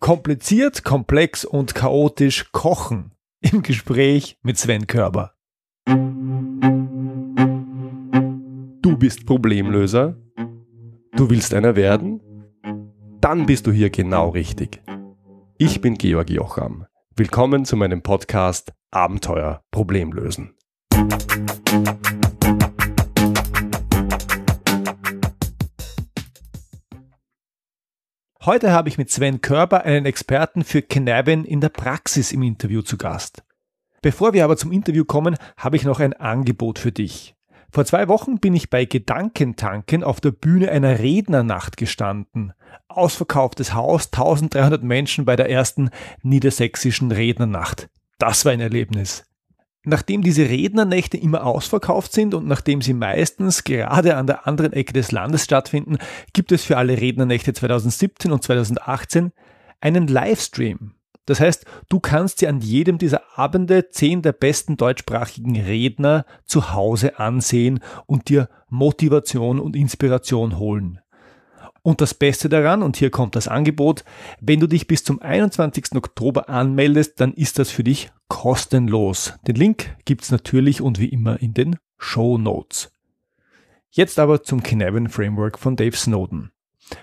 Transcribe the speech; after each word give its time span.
Kompliziert, 0.00 0.84
komplex 0.84 1.44
und 1.44 1.74
chaotisch 1.74 2.50
kochen 2.52 3.12
im 3.40 3.62
Gespräch 3.62 4.36
mit 4.42 4.58
Sven 4.58 4.86
Körber. 4.86 5.32
Du 8.82 8.98
bist 8.98 9.24
Problemlöser? 9.24 10.16
Du 11.12 11.30
willst 11.30 11.54
einer 11.54 11.74
werden? 11.76 12.20
Dann 13.20 13.46
bist 13.46 13.66
du 13.66 13.72
hier 13.72 13.88
genau 13.88 14.28
richtig. 14.30 14.82
Ich 15.56 15.80
bin 15.80 15.94
Georg 15.94 16.28
Jocham. 16.28 16.86
Willkommen 17.16 17.64
zu 17.64 17.76
meinem 17.76 18.02
Podcast 18.02 18.74
Abenteuer 18.90 19.62
Problemlösen. 19.70 20.54
Heute 28.46 28.72
habe 28.72 28.90
ich 28.90 28.98
mit 28.98 29.10
Sven 29.10 29.40
Körber 29.40 29.84
einen 29.84 30.04
Experten 30.04 30.64
für 30.64 30.82
Cannabin 30.82 31.46
in 31.46 31.62
der 31.62 31.70
Praxis 31.70 32.30
im 32.30 32.42
Interview 32.42 32.82
zu 32.82 32.98
Gast. 32.98 33.42
Bevor 34.02 34.34
wir 34.34 34.44
aber 34.44 34.58
zum 34.58 34.70
Interview 34.70 35.06
kommen, 35.06 35.36
habe 35.56 35.76
ich 35.76 35.84
noch 35.84 35.98
ein 35.98 36.12
Angebot 36.12 36.78
für 36.78 36.92
dich. 36.92 37.34
Vor 37.72 37.86
zwei 37.86 38.06
Wochen 38.06 38.40
bin 38.40 38.54
ich 38.54 38.68
bei 38.68 38.84
Gedankentanken 38.84 40.04
auf 40.04 40.20
der 40.20 40.32
Bühne 40.32 40.70
einer 40.70 40.98
Rednernacht 40.98 41.78
gestanden. 41.78 42.52
Ausverkauftes 42.86 43.72
Haus, 43.72 44.12
1300 44.12 44.82
Menschen 44.82 45.24
bei 45.24 45.36
der 45.36 45.48
ersten 45.48 45.88
niedersächsischen 46.22 47.12
Rednernacht. 47.12 47.88
Das 48.18 48.44
war 48.44 48.52
ein 48.52 48.60
Erlebnis. 48.60 49.24
Nachdem 49.84 50.22
diese 50.22 50.48
Rednernächte 50.48 51.18
immer 51.18 51.44
ausverkauft 51.44 52.12
sind 52.12 52.34
und 52.34 52.46
nachdem 52.46 52.80
sie 52.80 52.94
meistens 52.94 53.64
gerade 53.64 54.16
an 54.16 54.26
der 54.26 54.46
anderen 54.46 54.72
Ecke 54.72 54.94
des 54.94 55.12
Landes 55.12 55.44
stattfinden, 55.44 55.98
gibt 56.32 56.52
es 56.52 56.64
für 56.64 56.78
alle 56.78 57.00
Rednernächte 57.00 57.52
2017 57.52 58.32
und 58.32 58.42
2018 58.42 59.32
einen 59.80 60.08
Livestream. 60.08 60.94
Das 61.26 61.40
heißt, 61.40 61.64
du 61.88 62.00
kannst 62.00 62.40
dir 62.40 62.48
an 62.48 62.60
jedem 62.60 62.98
dieser 62.98 63.22
Abende 63.38 63.88
zehn 63.90 64.22
der 64.22 64.32
besten 64.32 64.76
deutschsprachigen 64.76 65.58
Redner 65.58 66.26
zu 66.44 66.72
Hause 66.72 67.18
ansehen 67.18 67.80
und 68.06 68.28
dir 68.28 68.48
Motivation 68.68 69.58
und 69.58 69.76
Inspiration 69.76 70.58
holen. 70.58 71.00
Und 71.82 72.00
das 72.00 72.14
Beste 72.14 72.48
daran, 72.48 72.82
und 72.82 72.96
hier 72.96 73.10
kommt 73.10 73.36
das 73.36 73.46
Angebot, 73.46 74.04
wenn 74.40 74.60
du 74.60 74.66
dich 74.66 74.86
bis 74.86 75.04
zum 75.04 75.20
21. 75.20 75.96
Oktober 75.96 76.48
anmeldest, 76.48 77.20
dann 77.20 77.34
ist 77.34 77.58
das 77.58 77.70
für 77.70 77.84
dich 77.84 78.10
kostenlos. 78.34 79.34
Den 79.46 79.54
Link 79.54 79.96
gibt's 80.04 80.32
natürlich 80.32 80.82
und 80.82 80.98
wie 80.98 81.08
immer 81.08 81.40
in 81.40 81.54
den 81.54 81.76
Show 81.98 82.36
Notes. 82.36 82.92
Jetzt 83.90 84.18
aber 84.18 84.42
zum 84.42 84.60
Cannabin 84.60 85.08
Framework 85.08 85.56
von 85.56 85.76
Dave 85.76 85.96
Snowden. 85.96 86.50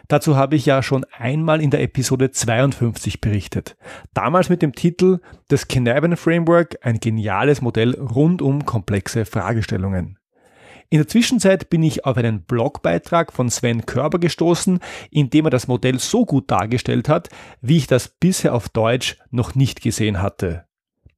Dazu 0.10 0.36
habe 0.36 0.58
ich 0.58 0.66
ja 0.66 0.84
schon 0.84 1.06
einmal 1.18 1.62
in 1.62 1.72
der 1.72 1.82
Episode 1.82 2.32
52 2.32 3.22
berichtet. 3.22 3.78
Damals 4.14 4.50
mit 4.50 4.62
dem 4.62 4.74
Titel 4.74 5.22
Das 5.48 5.70
Cannabin 5.70 6.18
Framework, 6.18 6.78
ein 6.82 7.00
geniales 7.00 7.62
Modell 7.62 7.96
rund 7.96 8.42
um 8.42 8.66
komplexe 8.66 9.24
Fragestellungen. 9.24 10.20
In 10.90 10.98
der 10.98 11.08
Zwischenzeit 11.08 11.70
bin 11.70 11.82
ich 11.82 12.04
auf 12.04 12.18
einen 12.18 12.44
Blogbeitrag 12.44 13.32
von 13.32 13.50
Sven 13.50 13.86
Körber 13.86 14.20
gestoßen, 14.20 14.82
in 15.10 15.30
dem 15.30 15.46
er 15.46 15.52
das 15.52 15.70
Modell 15.70 15.98
so 15.98 16.26
gut 16.26 16.52
dargestellt 16.52 17.08
hat, 17.08 17.30
wie 17.62 17.78
ich 17.78 17.88
das 17.88 18.10
bisher 18.10 18.54
auf 18.54 18.68
Deutsch 18.68 19.18
noch 19.30 19.56
nicht 19.56 19.82
gesehen 19.82 20.22
hatte. 20.22 20.66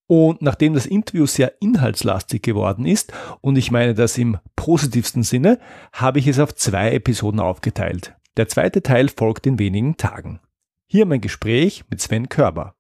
Und 0.07 0.43
nachdem 0.43 0.75
das 0.75 0.85
Interview 0.87 1.27
sehr 1.27 1.63
inhaltslastig 1.63 2.43
geworden 2.43 2.85
ist, 2.85 3.13
und 3.41 3.57
ich 3.57 3.71
meine 3.71 3.95
das 3.95 4.19
im 4.19 4.39
positivsten 4.57 5.23
Sinne, 5.23 5.61
habe 5.93 6.19
ich 6.19 6.27
es 6.27 6.41
auf 6.41 6.57
zwei 6.57 6.93
Episoden 6.93 7.39
aufgeteilt. 7.39 8.17
Der 8.37 8.49
zweite 8.49 8.83
Teil 8.83 9.09
folgt 9.09 9.47
in 9.47 9.61
wenigen 9.61 9.97
Tagen. 9.97 10.41
Hier 10.87 11.07
mein 11.07 11.21
Gespräch 11.21 11.85
mit 11.89 12.01
Sven 12.01 12.29
Körber. 12.29 12.75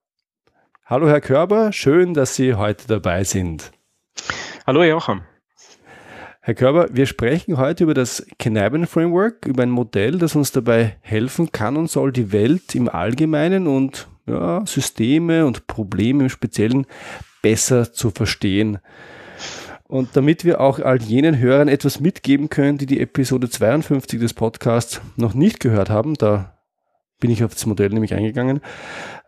Hallo 0.84 1.06
Herr 1.06 1.20
Körber, 1.20 1.72
schön, 1.72 2.12
dass 2.12 2.34
Sie 2.34 2.54
heute 2.54 2.88
dabei 2.88 3.22
sind. 3.22 3.70
Hallo 4.66 4.80
Herr 4.80 4.88
Joachim. 4.88 5.20
Herr 6.40 6.54
Körber, 6.54 6.88
wir 6.90 7.06
sprechen 7.06 7.56
heute 7.56 7.84
über 7.84 7.94
das 7.94 8.26
Cannabin 8.36 8.88
Framework, 8.88 9.46
über 9.46 9.62
ein 9.62 9.70
Modell, 9.70 10.18
das 10.18 10.34
uns 10.34 10.50
dabei 10.50 10.96
helfen 11.02 11.52
kann 11.52 11.76
und 11.76 11.88
soll, 11.88 12.10
die 12.10 12.32
Welt 12.32 12.74
im 12.74 12.88
Allgemeinen 12.88 13.68
und 13.68 14.08
ja, 14.26 14.66
Systeme 14.66 15.46
und 15.46 15.68
Probleme 15.68 16.24
im 16.24 16.30
Speziellen 16.30 16.84
besser 17.42 17.92
zu 17.92 18.10
verstehen. 18.10 18.78
Und 19.86 20.16
damit 20.16 20.44
wir 20.44 20.60
auch 20.60 20.78
all 20.78 21.02
jenen 21.02 21.38
Hörern 21.38 21.68
etwas 21.68 22.00
mitgeben 22.00 22.48
können, 22.48 22.78
die 22.78 22.86
die 22.86 23.00
Episode 23.00 23.50
52 23.50 24.18
des 24.18 24.32
Podcasts 24.32 25.00
noch 25.16 25.34
nicht 25.34 25.60
gehört 25.60 25.90
haben, 25.90 26.14
da 26.14 26.54
bin 27.20 27.30
ich 27.30 27.44
auf 27.44 27.54
das 27.54 27.66
Modell 27.66 27.90
nämlich 27.90 28.14
eingegangen, 28.14 28.60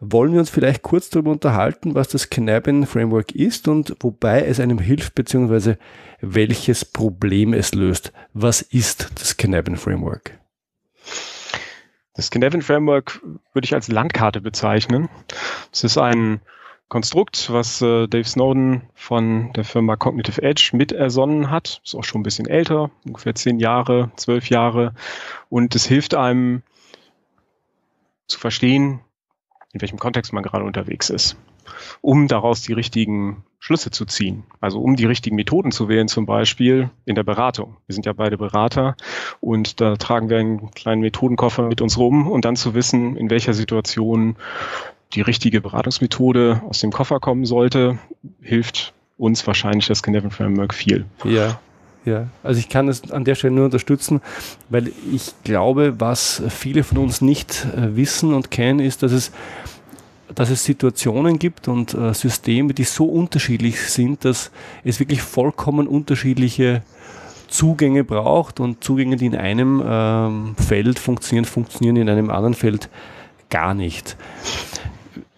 wollen 0.01 0.33
wir 0.33 0.41
uns 0.41 0.51
vielleicht 0.51 0.83
kurz 0.83 1.09
darüber 1.09 1.31
unterhalten, 1.31 1.95
was 1.95 2.09
das 2.09 2.31
Cannabin 2.31 2.87
Framework 2.87 3.33
ist 3.33 3.69
und 3.69 3.97
wobei 4.01 4.43
es 4.43 4.61
einem 4.61 4.79
hilft, 4.79 5.15
beziehungsweise 5.15 5.79
welches 6.21 6.85
Problem 6.85 7.55
es 7.55 7.75
löst. 7.75 8.13
Was 8.33 8.63
ist 8.63 9.11
das 9.15 9.37
Cannabin 9.37 9.77
Framework? 9.77 10.39
Das 12.15 12.31
Cannabin 12.31 12.63
Framework 12.63 13.21
würde 13.53 13.67
ich 13.67 13.75
als 13.75 13.89
Landkarte 13.89 14.41
bezeichnen. 14.41 15.09
Es 15.73 15.85
ist 15.85 15.99
ein 15.99 16.41
Konstrukt, 16.89 17.53
was 17.53 17.83
äh, 17.83 18.07
Dave 18.07 18.29
Snowden 18.29 18.83
von 18.95 19.53
der 19.55 19.65
Firma 19.65 19.97
Cognitive 19.97 20.41
Edge 20.43 20.71
mit 20.73 20.93
ersonnen 20.93 21.51
hat. 21.51 21.81
Ist 21.85 21.97
auch 21.97 22.05
schon 22.05 22.21
ein 22.21 22.25
bisschen 22.25 22.47
älter, 22.47 22.91
ungefähr 23.05 23.35
zehn 23.35 23.59
Jahre, 23.59 24.11
zwölf 24.17 24.49
Jahre. 24.51 24.95
Und 25.49 25.75
es 25.75 25.87
hilft 25.87 26.15
einem 26.15 26.63
zu 28.29 28.39
verstehen, 28.39 29.01
in 29.73 29.81
welchem 29.81 29.99
Kontext 29.99 30.33
man 30.33 30.43
gerade 30.43 30.65
unterwegs 30.65 31.11
ist, 31.11 31.37
um 32.03 32.29
daraus 32.29 32.63
die 32.63 32.73
richtigen 32.73 33.45
Schlüsse 33.59 33.91
zu 33.91 34.05
ziehen. 34.05 34.45
Also 34.61 34.81
um 34.81 34.95
die 34.95 35.07
richtigen 35.07 35.35
Methoden 35.35 35.73
zu 35.73 35.89
wählen, 35.89 36.07
zum 36.07 36.25
Beispiel 36.25 36.91
in 37.05 37.17
der 37.17 37.25
Beratung. 37.25 37.77
Wir 37.87 37.95
sind 37.95 38.07
ja 38.07 38.13
beide 38.13 38.39
Berater 38.39 38.97
und 39.41 39.81
da 39.81 39.97
tragen 39.97 40.31
wir 40.31 40.39
einen 40.39 40.71
kleinen 40.71 41.01
Methodenkoffer 41.01 41.63
mit 41.67 41.81
uns 41.81 41.99
rum 41.99 42.31
und 42.31 42.45
dann 42.45 42.55
zu 42.55 42.75
wissen, 42.75 43.17
in 43.17 43.29
welcher 43.29 43.55
Situation 43.55 44.37
die 45.15 45.21
richtige 45.21 45.61
Beratungsmethode 45.61 46.63
aus 46.69 46.81
dem 46.81 46.93
Koffer 46.93 47.21
kommen 47.21 47.47
sollte, 47.47 47.99
hilft 48.41 48.93
uns 49.19 49.47
wahrscheinlich 49.47 49.87
das 49.87 50.03
Kinevin 50.03 50.31
Framework 50.31 50.75
viel. 50.75 51.07
Ja, 51.25 51.59
ja, 52.07 52.29
also 52.45 52.61
ich 52.61 52.69
kann 52.69 52.89
es 52.89 53.11
an 53.11 53.25
der 53.25 53.35
Stelle 53.35 53.55
nur 53.55 53.65
unterstützen, 53.65 54.21
weil 54.69 54.93
ich 55.13 55.33
glaube, 55.43 55.99
was 55.99 56.41
viele 56.51 56.85
von 56.85 56.99
uns 56.99 57.21
nicht 57.21 57.67
äh, 57.77 57.97
wissen 57.97 58.33
und 58.33 58.53
kennen, 58.53 58.79
ist, 58.79 59.03
dass 59.03 59.11
es, 59.11 59.33
dass 60.33 60.49
es 60.51 60.65
Situationen 60.65 61.41
gibt 61.41 61.67
und 61.67 61.95
äh, 61.95 62.15
Systeme, 62.15 62.75
die 62.75 62.85
so 62.85 63.07
unterschiedlich 63.07 63.81
sind, 63.81 64.25
dass 64.25 64.53
es 64.85 65.01
wirklich 65.01 65.21
vollkommen 65.21 65.89
unterschiedliche 65.89 66.83
Zugänge 67.49 68.05
braucht 68.05 68.61
und 68.61 68.85
Zugänge, 68.85 69.17
die 69.17 69.27
in 69.27 69.37
einem 69.37 69.83
ähm, 69.85 70.57
Feld 70.57 71.01
funktionieren, 71.01 71.45
funktionieren 71.45 71.97
in 71.97 72.09
einem 72.09 72.31
anderen 72.31 72.55
Feld 72.55 72.89
gar 73.51 73.75
nicht. 73.75 74.17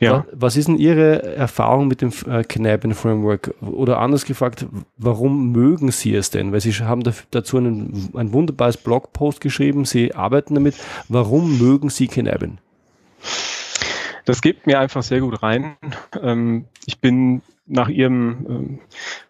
Ja. 0.01 0.27
Was 0.33 0.57
ist 0.57 0.69
denn 0.69 0.79
Ihre 0.79 1.23
Erfahrung 1.35 1.89
mit 1.89 2.03
dem 2.03 2.13
äh, 2.27 2.45
Cannabin 2.45 2.95
Framework? 2.95 3.55
Oder 3.61 3.99
anders 3.99 4.25
gefragt, 4.25 4.67
warum 4.97 5.51
mögen 5.51 5.91
Sie 5.91 6.15
es 6.15 6.31
denn? 6.31 6.53
Weil 6.53 6.61
Sie 6.61 6.73
haben 6.73 7.03
dazu 7.31 7.57
einen, 7.57 8.11
ein 8.15 8.33
wunderbares 8.33 8.77
Blogpost 8.77 9.41
geschrieben, 9.41 9.85
Sie 9.85 10.15
arbeiten 10.15 10.55
damit. 10.55 10.77
Warum 11.09 11.59
mögen 11.59 11.91
Sie 11.91 12.07
Cannabin? 12.07 12.59
Das 14.25 14.41
gibt 14.43 14.67
mir 14.67 14.79
einfach 14.79 15.03
sehr 15.03 15.21
gut 15.21 15.43
rein. 15.43 15.77
Ähm, 16.23 16.67
ich 16.87 17.01
bin 17.01 17.43
nach 17.67 17.89
Ihrem, 17.89 18.47
ähm, 18.49 18.79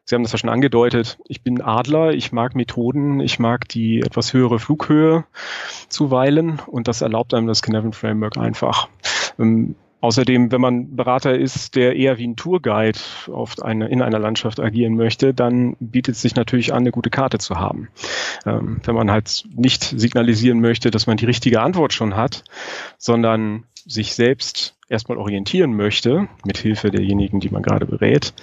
Sie 0.04 0.14
haben 0.14 0.22
das 0.22 0.32
ja 0.32 0.38
schon 0.38 0.50
angedeutet, 0.50 1.18
ich 1.28 1.42
bin 1.42 1.60
Adler, 1.60 2.12
ich 2.12 2.32
mag 2.32 2.54
Methoden, 2.54 3.20
ich 3.20 3.38
mag 3.38 3.68
die 3.68 4.00
etwas 4.00 4.32
höhere 4.32 4.58
Flughöhe 4.58 5.24
zuweilen 5.88 6.60
und 6.66 6.88
das 6.88 7.02
erlaubt 7.02 7.34
einem 7.34 7.46
das 7.46 7.62
Cannabin 7.62 7.92
Framework 7.92 8.36
einfach. 8.38 8.88
Außerdem, 10.00 10.52
wenn 10.52 10.60
man 10.60 10.94
Berater 10.94 11.36
ist, 11.36 11.74
der 11.74 11.96
eher 11.96 12.18
wie 12.18 12.28
ein 12.28 12.36
Tourguide 12.36 12.98
auf 13.32 13.60
eine, 13.60 13.88
in 13.88 14.00
einer 14.00 14.20
Landschaft 14.20 14.60
agieren 14.60 14.94
möchte, 14.94 15.34
dann 15.34 15.76
bietet 15.80 16.14
es 16.14 16.22
sich 16.22 16.36
natürlich 16.36 16.72
an, 16.72 16.78
eine 16.78 16.92
gute 16.92 17.10
Karte 17.10 17.38
zu 17.38 17.56
haben. 17.56 17.88
Ähm, 18.46 18.80
wenn 18.84 18.94
man 18.94 19.10
halt 19.10 19.44
nicht 19.52 19.82
signalisieren 19.82 20.60
möchte, 20.60 20.90
dass 20.90 21.06
man 21.08 21.16
die 21.16 21.26
richtige 21.26 21.60
Antwort 21.60 21.92
schon 21.92 22.16
hat, 22.16 22.44
sondern 22.96 23.64
sich 23.74 24.14
selbst 24.14 24.76
erstmal 24.88 25.18
orientieren 25.18 25.74
möchte, 25.74 26.28
mit 26.44 26.58
Hilfe 26.58 26.90
derjenigen, 26.90 27.40
die 27.40 27.50
man 27.50 27.62
gerade 27.62 27.86
berät, 27.86 28.34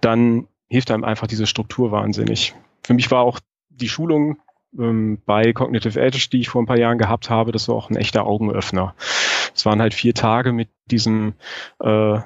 dann 0.00 0.46
hilft 0.68 0.90
einem 0.90 1.04
einfach 1.04 1.26
diese 1.26 1.46
Struktur 1.46 1.90
wahnsinnig. 1.90 2.54
Für 2.82 2.94
mich 2.94 3.10
war 3.10 3.22
auch 3.22 3.40
die 3.70 3.88
Schulung 3.88 4.38
ähm, 4.76 5.18
bei 5.24 5.52
Cognitive 5.52 6.00
Edge, 6.00 6.28
die 6.32 6.40
ich 6.40 6.48
vor 6.48 6.62
ein 6.62 6.66
paar 6.66 6.78
Jahren 6.78 6.98
gehabt 6.98 7.30
habe, 7.30 7.52
das 7.52 7.68
war 7.68 7.74
auch 7.74 7.90
ein 7.90 7.96
echter 7.96 8.26
Augenöffner. 8.26 8.94
Es 9.54 9.64
waren 9.66 9.80
halt 9.80 9.94
vier 9.94 10.14
Tage 10.14 10.52
mit 10.52 10.68
diesem 10.90 11.34
äh, 11.80 12.20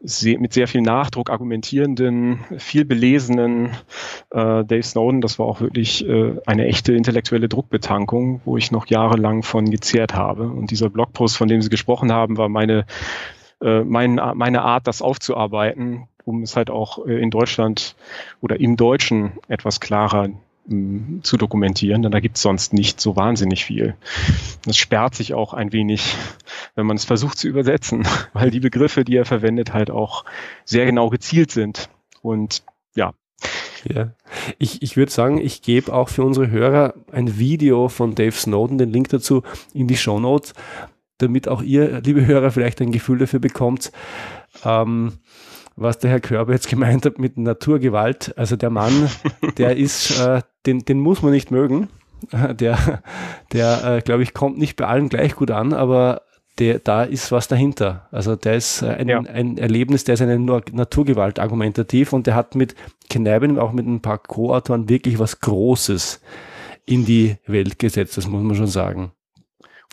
mit 0.00 0.52
sehr 0.52 0.68
viel 0.68 0.82
Nachdruck 0.82 1.28
argumentierenden, 1.28 2.44
viel 2.58 2.84
belesenen 2.84 3.70
äh, 4.30 4.64
Dave 4.64 4.82
Snowden. 4.82 5.20
Das 5.20 5.38
war 5.38 5.46
auch 5.46 5.60
wirklich 5.60 6.06
äh, 6.06 6.36
eine 6.46 6.66
echte 6.66 6.92
intellektuelle 6.92 7.48
Druckbetankung, 7.48 8.40
wo 8.44 8.56
ich 8.56 8.70
noch 8.70 8.86
jahrelang 8.86 9.42
von 9.42 9.70
gezehrt 9.70 10.14
habe. 10.14 10.44
Und 10.44 10.70
dieser 10.70 10.88
Blogpost, 10.88 11.36
von 11.36 11.48
dem 11.48 11.62
Sie 11.62 11.68
gesprochen 11.68 12.12
haben, 12.12 12.36
war 12.36 12.48
meine, 12.48 12.86
äh, 13.60 13.80
mein, 13.80 14.20
meine 14.34 14.62
Art, 14.62 14.86
das 14.86 15.02
aufzuarbeiten, 15.02 16.06
um 16.24 16.42
es 16.42 16.54
halt 16.54 16.70
auch 16.70 17.04
äh, 17.04 17.20
in 17.20 17.30
Deutschland 17.30 17.96
oder 18.40 18.60
im 18.60 18.76
Deutschen 18.76 19.32
etwas 19.48 19.80
klarer 19.80 20.28
zu 21.22 21.36
dokumentieren, 21.38 22.02
denn 22.02 22.12
da 22.12 22.20
gibt 22.20 22.36
es 22.36 22.42
sonst 22.42 22.72
nicht 22.72 23.00
so 23.00 23.16
wahnsinnig 23.16 23.64
viel. 23.64 23.96
Das 24.66 24.76
sperrt 24.76 25.14
sich 25.14 25.32
auch 25.32 25.54
ein 25.54 25.72
wenig, 25.72 26.14
wenn 26.74 26.86
man 26.86 26.96
es 26.96 27.04
versucht 27.04 27.38
zu 27.38 27.48
übersetzen, 27.48 28.06
weil 28.34 28.50
die 28.50 28.60
Begriffe, 28.60 29.04
die 29.04 29.16
er 29.16 29.24
verwendet, 29.24 29.72
halt 29.72 29.90
auch 29.90 30.24
sehr 30.64 30.84
genau 30.84 31.08
gezielt 31.08 31.50
sind. 31.50 31.88
Und 32.22 32.62
ja. 32.94 33.14
Ja, 33.84 34.12
ich, 34.58 34.82
ich 34.82 34.96
würde 34.96 35.12
sagen, 35.12 35.38
ich 35.38 35.62
gebe 35.62 35.92
auch 35.94 36.08
für 36.08 36.24
unsere 36.24 36.50
Hörer 36.50 36.94
ein 37.12 37.38
Video 37.38 37.88
von 37.88 38.16
Dave 38.16 38.32
Snowden, 38.32 38.76
den 38.76 38.92
Link 38.92 39.08
dazu 39.08 39.44
in 39.72 39.86
die 39.86 39.96
Show 39.96 40.18
Notes, 40.18 40.52
damit 41.18 41.46
auch 41.46 41.62
ihr, 41.62 42.00
liebe 42.00 42.26
Hörer, 42.26 42.50
vielleicht 42.50 42.80
ein 42.80 42.90
Gefühl 42.90 43.18
dafür 43.18 43.38
bekommt, 43.38 43.92
ähm, 44.64 45.12
was 45.78 45.98
der 45.98 46.10
Herr 46.10 46.20
Körber 46.20 46.52
jetzt 46.52 46.68
gemeint 46.70 47.06
hat 47.06 47.18
mit 47.18 47.36
Naturgewalt. 47.38 48.36
Also 48.36 48.56
der 48.56 48.70
Mann, 48.70 49.08
der 49.56 49.76
ist, 49.76 50.20
äh, 50.20 50.42
den, 50.66 50.80
den 50.80 51.00
muss 51.00 51.22
man 51.22 51.32
nicht 51.32 51.50
mögen. 51.50 51.88
Der, 52.58 53.00
der 53.52 53.84
äh, 53.84 54.00
glaube 54.00 54.24
ich, 54.24 54.34
kommt 54.34 54.58
nicht 54.58 54.74
bei 54.74 54.86
allen 54.86 55.08
gleich 55.08 55.36
gut 55.36 55.52
an, 55.52 55.72
aber 55.72 56.22
der, 56.58 56.80
da 56.80 57.04
ist 57.04 57.30
was 57.30 57.46
dahinter. 57.46 58.08
Also 58.10 58.34
der 58.34 58.56
ist 58.56 58.82
äh, 58.82 58.88
ein, 58.88 59.08
ja. 59.08 59.20
ein 59.20 59.56
Erlebnis, 59.56 60.02
der 60.02 60.14
ist 60.14 60.22
eine 60.22 60.36
Naturgewalt 60.36 61.38
argumentativ 61.38 62.12
und 62.12 62.26
der 62.26 62.34
hat 62.34 62.56
mit 62.56 62.74
Kneiben, 63.08 63.56
auch 63.56 63.70
mit 63.70 63.86
ein 63.86 64.02
paar 64.02 64.18
Co-Autoren 64.18 64.88
wirklich 64.88 65.20
was 65.20 65.38
Großes 65.38 66.20
in 66.86 67.04
die 67.04 67.36
Welt 67.46 67.78
gesetzt, 67.78 68.16
das 68.16 68.26
muss 68.26 68.42
man 68.42 68.56
schon 68.56 68.66
sagen. 68.66 69.12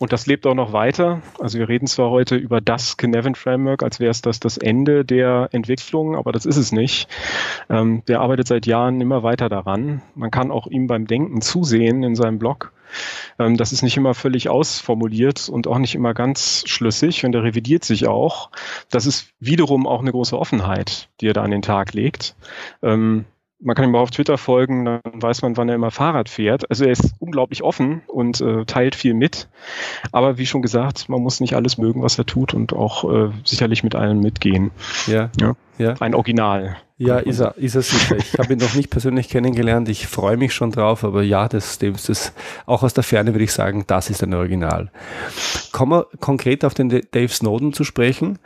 Und 0.01 0.11
das 0.11 0.25
lebt 0.25 0.45
auch 0.45 0.55
noch 0.55 0.73
weiter. 0.73 1.21
Also 1.39 1.57
wir 1.57 1.69
reden 1.69 1.87
zwar 1.87 2.09
heute 2.09 2.35
über 2.35 2.59
das 2.59 2.97
Kinevin 2.97 3.35
Framework, 3.35 3.81
als 3.81 4.01
wäre 4.01 4.11
es 4.11 4.21
das 4.21 4.41
das 4.41 4.57
Ende 4.57 5.05
der 5.05 5.47
Entwicklung, 5.53 6.17
aber 6.17 6.33
das 6.33 6.45
ist 6.45 6.57
es 6.57 6.73
nicht. 6.73 7.07
Ähm, 7.69 8.03
der 8.07 8.19
arbeitet 8.19 8.47
seit 8.47 8.65
Jahren 8.65 8.99
immer 8.99 9.23
weiter 9.23 9.47
daran. 9.47 10.01
Man 10.13 10.31
kann 10.31 10.51
auch 10.51 10.67
ihm 10.67 10.87
beim 10.87 11.07
Denken 11.07 11.39
zusehen 11.41 12.03
in 12.03 12.15
seinem 12.15 12.39
Blog. 12.39 12.73
Ähm, 13.39 13.55
das 13.55 13.71
ist 13.71 13.83
nicht 13.83 13.95
immer 13.95 14.13
völlig 14.13 14.49
ausformuliert 14.49 15.47
und 15.47 15.65
auch 15.65 15.77
nicht 15.77 15.95
immer 15.95 16.13
ganz 16.13 16.63
schlüssig 16.67 17.23
und 17.25 17.33
er 17.33 17.43
revidiert 17.43 17.85
sich 17.85 18.05
auch. 18.05 18.49
Das 18.89 19.05
ist 19.05 19.29
wiederum 19.39 19.87
auch 19.87 20.01
eine 20.01 20.11
große 20.11 20.37
Offenheit, 20.37 21.07
die 21.21 21.27
er 21.27 21.33
da 21.33 21.43
an 21.43 21.51
den 21.51 21.61
Tag 21.61 21.93
legt. 21.93 22.35
Ähm, 22.83 23.23
man 23.59 23.75
kann 23.75 23.85
ihm 23.85 23.95
auch 23.95 24.01
auf 24.01 24.11
Twitter 24.11 24.37
folgen, 24.37 24.85
dann 24.85 25.01
weiß 25.03 25.41
man, 25.41 25.57
wann 25.57 25.69
er 25.69 25.75
immer 25.75 25.91
Fahrrad 25.91 26.29
fährt. 26.29 26.69
Also 26.69 26.85
er 26.85 26.91
ist 26.91 27.13
unglaublich 27.19 27.63
offen 27.63 28.01
und 28.07 28.41
äh, 28.41 28.65
teilt 28.65 28.95
viel 28.95 29.13
mit. 29.13 29.47
Aber 30.11 30.37
wie 30.37 30.45
schon 30.45 30.61
gesagt, 30.61 31.09
man 31.09 31.21
muss 31.21 31.39
nicht 31.39 31.55
alles 31.55 31.77
mögen, 31.77 32.01
was 32.01 32.17
er 32.17 32.25
tut 32.25 32.53
und 32.53 32.73
auch 32.73 33.11
äh, 33.11 33.31
sicherlich 33.43 33.83
mit 33.83 33.95
allen 33.95 34.19
mitgehen. 34.19 34.71
Ja. 35.07 35.29
ja. 35.39 35.55
ja. 35.77 35.93
Ein 35.99 36.15
Original. 36.15 36.77
Ja, 36.97 37.17
ist 37.17 37.39
er, 37.39 37.57
ist 37.57 37.75
er 37.75 37.81
sicher. 37.81 38.15
Ich 38.17 38.39
habe 38.39 38.53
ihn 38.53 38.59
noch 38.59 38.73
nicht 38.73 38.89
persönlich 38.89 39.27
kennengelernt. 39.27 39.89
Ich 39.89 40.07
freue 40.07 40.37
mich 40.37 40.53
schon 40.53 40.71
drauf, 40.71 41.03
aber 41.03 41.23
ja, 41.23 41.49
das, 41.49 41.77
das, 41.77 42.05
das, 42.05 42.33
auch 42.65 42.83
aus 42.83 42.93
der 42.93 43.03
Ferne 43.03 43.33
würde 43.33 43.43
ich 43.43 43.51
sagen, 43.51 43.83
das 43.85 44.09
ist 44.09 44.23
ein 44.23 44.33
Original. 44.33 44.91
Kommen 45.73 45.91
wir 45.91 46.07
konkret 46.21 46.63
auf 46.63 46.73
den 46.73 46.89
Dave 46.89 47.27
Snowden 47.27 47.73
zu 47.73 47.83
sprechen. 47.83 48.39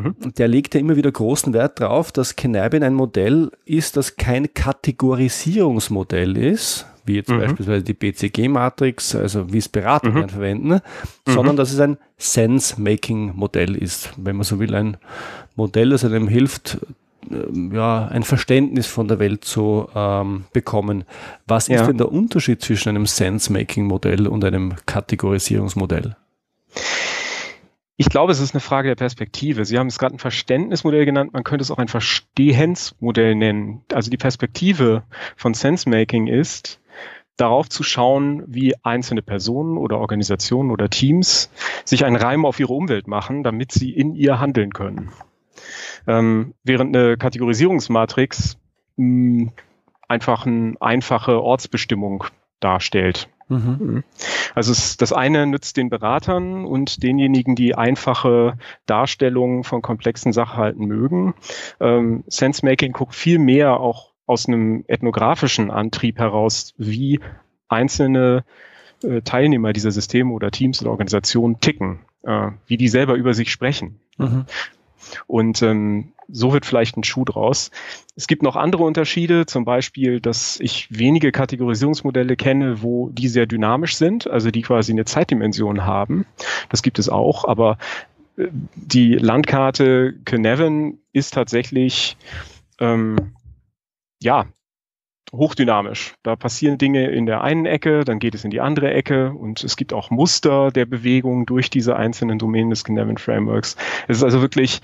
Mhm. 0.00 0.34
Der 0.36 0.48
legt 0.48 0.74
ja 0.74 0.80
immer 0.80 0.96
wieder 0.96 1.10
großen 1.10 1.52
Wert 1.52 1.80
darauf, 1.80 2.12
dass 2.12 2.36
Canabin 2.36 2.82
ein 2.82 2.94
Modell 2.94 3.50
ist, 3.64 3.96
das 3.96 4.16
kein 4.16 4.52
Kategorisierungsmodell 4.52 6.36
ist, 6.36 6.86
wie 7.04 7.16
jetzt 7.16 7.30
mhm. 7.30 7.40
beispielsweise 7.40 7.84
die 7.84 7.94
BCG-Matrix, 7.94 9.14
also 9.14 9.52
wie 9.52 9.58
es 9.58 9.68
Berater 9.68 10.10
mhm. 10.10 10.28
verwenden, 10.28 10.68
mhm. 10.68 10.80
sondern 11.26 11.56
dass 11.56 11.72
es 11.72 11.80
ein 11.80 11.98
Sense-Making-Modell 12.18 13.76
ist, 13.76 14.12
wenn 14.16 14.36
man 14.36 14.44
so 14.44 14.58
will, 14.58 14.74
ein 14.74 14.96
Modell, 15.56 15.90
das 15.90 16.04
einem 16.04 16.28
hilft, 16.28 16.78
ähm, 17.30 17.72
ja, 17.74 18.06
ein 18.06 18.22
Verständnis 18.22 18.86
von 18.86 19.08
der 19.08 19.18
Welt 19.18 19.44
zu 19.44 19.88
ähm, 19.94 20.44
bekommen. 20.52 21.04
Was 21.46 21.68
ja. 21.68 21.80
ist 21.80 21.86
denn 21.86 21.98
der 21.98 22.10
Unterschied 22.10 22.62
zwischen 22.62 22.90
einem 22.90 23.06
Sense-Making-Modell 23.06 24.26
und 24.26 24.44
einem 24.44 24.74
Kategorisierungsmodell? 24.86 26.16
Ich 28.00 28.08
glaube, 28.08 28.32
es 28.32 28.40
ist 28.40 28.54
eine 28.54 28.62
Frage 28.62 28.88
der 28.88 28.94
Perspektive. 28.94 29.66
Sie 29.66 29.78
haben 29.78 29.88
es 29.88 29.98
gerade 29.98 30.14
ein 30.14 30.18
Verständnismodell 30.18 31.04
genannt, 31.04 31.34
man 31.34 31.44
könnte 31.44 31.62
es 31.62 31.70
auch 31.70 31.76
ein 31.76 31.86
Verstehensmodell 31.86 33.34
nennen. 33.34 33.84
Also 33.92 34.10
die 34.10 34.16
Perspektive 34.16 35.02
von 35.36 35.52
Sensemaking 35.52 36.26
ist, 36.26 36.80
darauf 37.36 37.68
zu 37.68 37.82
schauen, 37.82 38.42
wie 38.46 38.74
einzelne 38.84 39.20
Personen 39.20 39.76
oder 39.76 39.98
Organisationen 39.98 40.70
oder 40.70 40.88
Teams 40.88 41.50
sich 41.84 42.06
einen 42.06 42.16
Reim 42.16 42.46
auf 42.46 42.58
ihre 42.58 42.72
Umwelt 42.72 43.06
machen, 43.06 43.42
damit 43.42 43.70
sie 43.70 43.90
in 43.90 44.14
ihr 44.14 44.40
handeln 44.40 44.72
können. 44.72 45.12
Ähm, 46.06 46.54
während 46.64 46.96
eine 46.96 47.18
Kategorisierungsmatrix 47.18 48.56
mh, 48.96 49.40
hm, 49.40 49.52
einfach 50.08 50.46
eine 50.46 50.72
einfache 50.80 51.42
Ortsbestimmung 51.42 52.24
darstellt. 52.60 53.28
Mhm. 53.50 54.04
Also 54.54 54.72
es, 54.72 54.96
das 54.96 55.12
eine 55.12 55.46
nützt 55.46 55.76
den 55.76 55.90
Beratern 55.90 56.64
und 56.64 57.02
denjenigen, 57.02 57.56
die 57.56 57.74
einfache 57.74 58.56
Darstellungen 58.86 59.64
von 59.64 59.82
komplexen 59.82 60.32
Sachverhalten 60.32 60.86
mögen. 60.86 61.34
Ähm, 61.80 62.24
Sensemaking 62.28 62.92
guckt 62.92 63.14
viel 63.14 63.38
mehr 63.38 63.80
auch 63.80 64.12
aus 64.26 64.46
einem 64.46 64.84
ethnografischen 64.86 65.70
Antrieb 65.70 66.18
heraus, 66.18 66.74
wie 66.78 67.18
einzelne 67.68 68.44
äh, 69.02 69.22
Teilnehmer 69.22 69.72
dieser 69.72 69.90
Systeme 69.90 70.32
oder 70.32 70.52
Teams 70.52 70.80
oder 70.80 70.92
Organisationen 70.92 71.58
ticken, 71.58 72.00
äh, 72.22 72.50
wie 72.66 72.76
die 72.76 72.88
selber 72.88 73.14
über 73.14 73.34
sich 73.34 73.50
sprechen. 73.50 73.98
Mhm. 74.18 74.46
Und 75.26 75.62
ähm, 75.62 76.12
so 76.32 76.52
wird 76.52 76.66
vielleicht 76.66 76.96
ein 76.96 77.04
Schuh 77.04 77.24
draus. 77.24 77.70
Es 78.16 78.26
gibt 78.26 78.42
noch 78.42 78.56
andere 78.56 78.82
Unterschiede, 78.82 79.46
zum 79.46 79.64
Beispiel, 79.64 80.20
dass 80.20 80.60
ich 80.60 80.86
wenige 80.90 81.32
Kategorisierungsmodelle 81.32 82.36
kenne, 82.36 82.82
wo 82.82 83.10
die 83.10 83.28
sehr 83.28 83.46
dynamisch 83.46 83.96
sind, 83.96 84.28
also 84.28 84.50
die 84.50 84.62
quasi 84.62 84.92
eine 84.92 85.04
Zeitdimension 85.04 85.84
haben. 85.84 86.26
Das 86.68 86.82
gibt 86.82 86.98
es 86.98 87.08
auch, 87.08 87.44
aber 87.44 87.78
äh, 88.36 88.48
die 88.74 89.14
Landkarte 89.14 90.14
Cynefin 90.28 90.98
ist 91.12 91.34
tatsächlich 91.34 92.16
ähm, 92.78 93.34
ja 94.22 94.46
hochdynamisch. 95.32 96.14
Da 96.22 96.36
passieren 96.36 96.78
Dinge 96.78 97.10
in 97.10 97.26
der 97.26 97.42
einen 97.42 97.66
Ecke, 97.66 98.04
dann 98.04 98.18
geht 98.18 98.34
es 98.34 98.44
in 98.44 98.50
die 98.50 98.60
andere 98.60 98.92
Ecke 98.92 99.32
und 99.32 99.62
es 99.62 99.76
gibt 99.76 99.92
auch 99.92 100.10
Muster 100.10 100.70
der 100.70 100.86
Bewegung 100.86 101.46
durch 101.46 101.70
diese 101.70 101.96
einzelnen 101.96 102.38
Domänen 102.38 102.70
des 102.70 102.82
Cynefin 102.84 103.18
Frameworks. 103.18 103.76
Es 104.08 104.18
ist 104.18 104.24
also 104.24 104.40
wirklich 104.40 104.80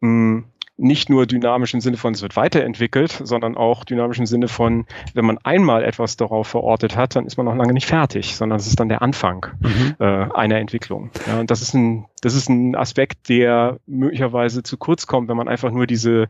mh, 0.00 0.08
hm, 0.08 0.44
nicht 0.80 1.10
nur 1.10 1.26
dynamisch 1.26 1.74
im 1.74 1.80
Sinne 1.80 1.98
von, 1.98 2.14
es 2.14 2.22
wird 2.22 2.36
weiterentwickelt, 2.36 3.20
sondern 3.22 3.56
auch 3.56 3.84
dynamisch 3.84 4.18
im 4.18 4.26
Sinne 4.26 4.48
von, 4.48 4.86
wenn 5.14 5.26
man 5.26 5.38
einmal 5.38 5.84
etwas 5.84 6.16
darauf 6.16 6.48
verortet 6.48 6.96
hat, 6.96 7.16
dann 7.16 7.26
ist 7.26 7.36
man 7.36 7.46
noch 7.46 7.54
lange 7.54 7.74
nicht 7.74 7.86
fertig, 7.86 8.34
sondern 8.34 8.58
es 8.58 8.66
ist 8.66 8.80
dann 8.80 8.88
der 8.88 9.02
Anfang 9.02 9.46
mhm. 9.60 9.94
äh, 9.98 10.04
einer 10.04 10.58
Entwicklung. 10.58 11.10
Ja, 11.26 11.40
und 11.40 11.50
das 11.50 11.60
ist 11.60 11.74
ein, 11.74 12.06
das 12.22 12.34
ist 12.34 12.48
ein 12.48 12.74
Aspekt, 12.74 13.28
der 13.28 13.78
möglicherweise 13.86 14.62
zu 14.62 14.78
kurz 14.78 15.06
kommt, 15.06 15.28
wenn 15.28 15.36
man 15.36 15.48
einfach 15.48 15.70
nur 15.70 15.86
diese, 15.86 16.28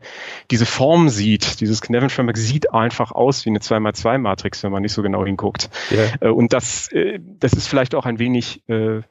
diese 0.51 0.65
Form 0.65 1.09
sieht. 1.09 1.61
Dieses 1.61 1.81
Knevin 1.81 2.09
Framework 2.09 2.37
sieht 2.37 2.73
einfach 2.73 3.11
aus 3.11 3.45
wie 3.45 3.49
eine 3.49 3.59
2x2 3.59 4.17
Matrix, 4.17 4.63
wenn 4.63 4.71
man 4.71 4.81
nicht 4.81 4.93
so 4.93 5.01
genau 5.01 5.25
hinguckt. 5.25 5.69
Yeah. 5.91 6.09
Äh, 6.19 6.29
und 6.29 6.51
das, 6.51 6.91
äh, 6.91 7.19
das 7.39 7.53
ist 7.53 7.67
vielleicht 7.67 7.95
auch 7.95 8.05
ein 8.05 8.19
wenig 8.19 8.63
äh, 8.67 9.01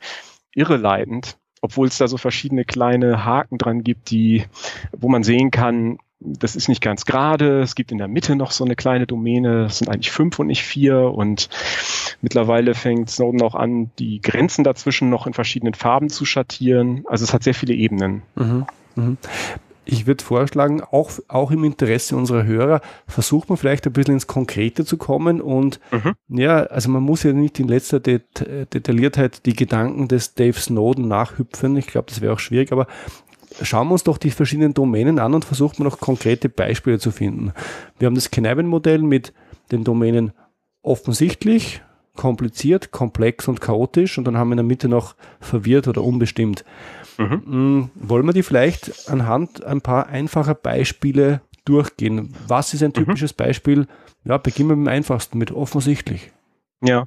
irreleitend 0.55 1.39
obwohl 1.61 1.89
es 1.89 1.99
da 1.99 2.09
so 2.09 2.17
verschiedene 2.17 2.65
kleine 2.65 3.25
Haken 3.25 3.59
dran 3.59 3.83
gibt, 3.83 4.11
die, 4.11 4.45
wo 4.93 5.09
man 5.09 5.23
sehen 5.23 5.51
kann, 5.51 5.99
das 6.21 6.55
ist 6.55 6.69
nicht 6.69 6.83
ganz 6.83 7.07
gerade. 7.07 7.61
Es 7.61 7.75
gibt 7.75 7.93
in 7.93 7.99
der 7.99 8.09
Mitte 8.09 8.37
noch 8.37 8.51
so 8.51 8.65
eine 8.65 8.77
kleine 8.77 9.07
Domäne. 9.07 9.63
Das 9.65 9.79
sind 9.79 9.89
eigentlich 9.89 10.11
fünf 10.11 10.39
und 10.39 10.49
nicht 10.49 10.63
vier. 10.63 11.01
Und 11.01 11.49
mittlerweile 12.21 12.75
fängt 12.75 13.09
Snowden 13.11 13.41
auch 13.43 13.55
an, 13.55 13.91
die 13.99 14.21
Grenzen 14.21 14.63
dazwischen 14.63 15.09
noch 15.09 15.27
in 15.27 15.33
verschiedenen 15.33 15.75
Farben 15.75 16.11
zu 16.11 16.27
schattieren. 16.27 17.05
Also 17.07 17.25
es 17.25 17.33
hat 17.33 17.43
sehr 17.43 17.55
viele 17.55 17.75
Ebenen. 17.75 18.23
Mhm. 18.35 18.67
Mhm. 18.97 19.17
Ich 19.85 20.07
würde 20.07 20.23
vorschlagen, 20.23 20.83
auch, 20.83 21.11
auch 21.29 21.51
im 21.51 21.65
Interesse 21.65 22.17
unserer 22.17 22.45
Hörer, 22.45 22.81
versucht 23.07 23.49
man 23.49 23.59
vielleicht 23.59 23.87
ein 23.87 23.93
bisschen 23.93 24.15
ins 24.15 24.27
Konkrete 24.27 24.85
zu 24.85 24.97
kommen 24.97 25.41
und 25.41 25.81
mhm. 25.91 26.15
ja, 26.29 26.65
also 26.65 26.91
man 26.91 27.03
muss 27.03 27.23
ja 27.23 27.33
nicht 27.33 27.59
in 27.59 27.69
letzter 27.69 27.99
Det 27.99 28.23
Detailliertheit 28.73 29.47
die 29.47 29.55
Gedanken 29.55 30.07
des 30.07 30.35
Dave 30.35 30.59
Snowden 30.59 31.09
nachhüpfen. 31.09 31.77
Ich 31.77 31.87
glaube, 31.87 32.09
das 32.09 32.21
wäre 32.21 32.35
auch 32.35 32.39
schwierig, 32.39 32.73
aber 32.73 32.87
schauen 33.63 33.89
wir 33.89 33.93
uns 33.93 34.05
doch 34.05 34.19
die 34.19 34.31
verschiedenen 34.31 34.75
Domänen 34.75 35.19
an 35.19 35.35
und 35.35 35.45
versuchen 35.45 35.79
wir 35.79 35.85
noch 35.85 35.99
konkrete 35.99 36.49
Beispiele 36.49 36.99
zu 36.99 37.11
finden. 37.11 37.53
Wir 37.99 38.07
haben 38.07 38.15
das 38.15 38.31
Kneipen-Modell 38.31 38.99
mit 38.99 39.33
den 39.73 39.85
Domänen 39.85 40.33
offensichtlich, 40.83 41.83
kompliziert, 42.17 42.91
komplex 42.91 43.49
und 43.49 43.61
chaotisch 43.61 44.19
und 44.19 44.25
dann 44.25 44.37
haben 44.37 44.49
wir 44.49 44.55
in 44.55 44.59
der 44.59 44.65
Mitte 44.65 44.89
noch 44.89 45.15
verwirrt 45.41 45.89
oder 45.89 46.03
unbestimmt. 46.03 46.65
Mhm. 47.19 47.43
Mm, 47.47 47.91
wollen 47.95 48.27
wir 48.27 48.33
die 48.33 48.43
vielleicht 48.43 49.09
anhand 49.09 49.65
ein 49.65 49.81
paar 49.81 50.09
einfacher 50.09 50.55
Beispiele 50.55 51.41
durchgehen? 51.65 52.35
Was 52.49 52.75
ist 52.75 52.83
ein 52.83 52.89
mhm. 52.89 52.95
typisches 52.95 53.33
mhm. 53.33 53.37
Beispiel? 53.37 53.87
Ja, 54.25 54.39
beginnen 54.39 54.69
wir 54.69 54.77
mit 54.77 54.87
dem 54.87 54.93
einfachsten, 54.93 55.39
mit 55.39 55.53
offensichtlich. 55.53 56.31
Ja. 56.83 57.07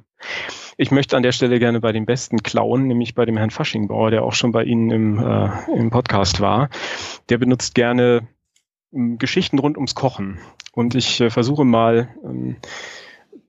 Ich 0.76 0.90
möchte 0.90 1.16
an 1.16 1.22
der 1.22 1.32
Stelle 1.32 1.58
gerne 1.58 1.80
bei 1.80 1.92
dem 1.92 2.06
Besten 2.06 2.42
klauen, 2.42 2.86
nämlich 2.86 3.14
bei 3.14 3.24
dem 3.24 3.36
Herrn 3.36 3.50
Faschingbauer, 3.50 4.10
der 4.10 4.24
auch 4.24 4.32
schon 4.32 4.52
bei 4.52 4.64
Ihnen 4.64 4.90
im, 4.90 5.18
äh, 5.18 5.50
im 5.76 5.90
Podcast 5.90 6.40
war. 6.40 6.68
Der 7.28 7.38
benutzt 7.38 7.74
gerne 7.74 8.26
äh, 8.92 9.16
Geschichten 9.16 9.58
rund 9.58 9.76
ums 9.76 9.94
Kochen. 9.94 10.38
Und 10.72 10.94
ich 10.94 11.20
äh, 11.20 11.30
versuche 11.30 11.64
mal, 11.64 12.08
ähm, 12.24 12.56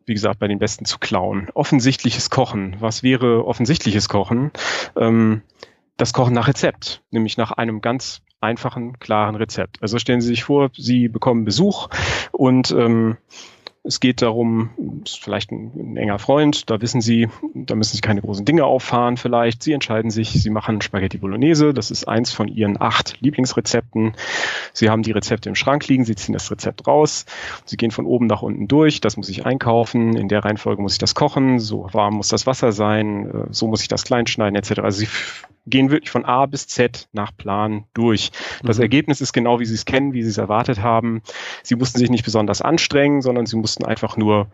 wie 0.05 0.13
gesagt, 0.13 0.39
bei 0.39 0.47
den 0.47 0.59
Besten 0.59 0.85
zu 0.85 0.99
klauen. 0.99 1.49
Offensichtliches 1.53 2.29
Kochen. 2.29 2.75
Was 2.79 3.01
wäre 3.01 3.45
offensichtliches 3.45 4.07
Kochen? 4.07 4.51
Ähm, 4.95 5.41
das 5.97 6.13
Kochen 6.13 6.33
nach 6.33 6.47
Rezept, 6.47 7.01
nämlich 7.11 7.37
nach 7.37 7.51
einem 7.51 7.81
ganz 7.81 8.21
einfachen, 8.41 8.99
klaren 8.99 9.35
Rezept. 9.35 9.81
Also 9.81 9.97
stellen 9.97 10.21
Sie 10.21 10.27
sich 10.27 10.43
vor, 10.43 10.69
Sie 10.73 11.07
bekommen 11.07 11.45
Besuch 11.45 11.89
und 12.31 12.71
ähm, 12.71 13.17
es 13.85 13.99
geht 13.99 14.23
darum, 14.23 15.01
ist 15.05 15.23
vielleicht 15.23 15.51
ein, 15.51 15.71
ein, 15.75 15.97
enger 15.97 16.17
Freund, 16.17 16.69
da 16.69 16.81
wissen 16.81 17.01
Sie, 17.01 17.29
da 17.53 17.75
müssen 17.75 17.95
Sie 17.95 18.01
keine 18.01 18.21
großen 18.21 18.43
Dinge 18.43 18.65
auffahren 18.65 19.15
vielleicht. 19.15 19.61
Sie 19.61 19.73
entscheiden 19.73 20.09
sich, 20.09 20.31
Sie 20.31 20.49
machen 20.49 20.81
Spaghetti 20.81 21.19
Bolognese, 21.19 21.73
das 21.73 21.91
ist 21.91 22.07
eins 22.07 22.31
von 22.31 22.47
Ihren 22.47 22.81
acht 22.81 23.21
Lieblingsrezepten. 23.21 24.15
Sie 24.73 24.89
haben 24.89 25.03
die 25.03 25.11
Rezepte 25.11 25.49
im 25.49 25.55
Schrank 25.55 25.87
liegen, 25.87 26.03
Sie 26.03 26.15
ziehen 26.15 26.33
das 26.33 26.49
Rezept 26.49 26.87
raus, 26.87 27.25
Sie 27.65 27.77
gehen 27.77 27.91
von 27.91 28.07
oben 28.07 28.25
nach 28.25 28.41
unten 28.41 28.67
durch, 28.67 29.01
das 29.01 29.17
muss 29.17 29.29
ich 29.29 29.45
einkaufen, 29.45 30.17
in 30.17 30.29
der 30.29 30.43
Reihenfolge 30.43 30.81
muss 30.81 30.93
ich 30.93 30.99
das 30.99 31.13
kochen, 31.13 31.59
so 31.59 31.87
warm 31.91 32.15
muss 32.15 32.29
das 32.29 32.47
Wasser 32.47 32.71
sein, 32.71 33.29
äh, 33.29 33.47
so 33.51 33.67
muss 33.67 33.83
ich 33.83 33.87
das 33.87 34.03
klein 34.03 34.25
schneiden 34.25 34.55
etc. 34.55 34.79
Also 34.79 34.99
Sie 34.99 35.07
gehen 35.67 35.91
wirklich 35.91 36.11
von 36.11 36.25
A 36.25 36.45
bis 36.45 36.67
Z 36.67 37.07
nach 37.11 37.35
Plan 37.35 37.85
durch. 37.93 38.31
Das 38.63 38.77
mhm. 38.77 38.83
Ergebnis 38.83 39.21
ist 39.21 39.33
genau, 39.33 39.59
wie 39.59 39.65
Sie 39.65 39.73
es 39.73 39.85
kennen, 39.85 40.13
wie 40.13 40.23
Sie 40.23 40.29
es 40.29 40.37
erwartet 40.37 40.81
haben. 40.81 41.21
Sie 41.63 41.75
mussten 41.75 41.99
sich 41.99 42.09
nicht 42.09 42.25
besonders 42.25 42.61
anstrengen, 42.61 43.21
sondern 43.21 43.45
Sie 43.45 43.57
mussten 43.57 43.85
einfach 43.85 44.17
nur 44.17 44.47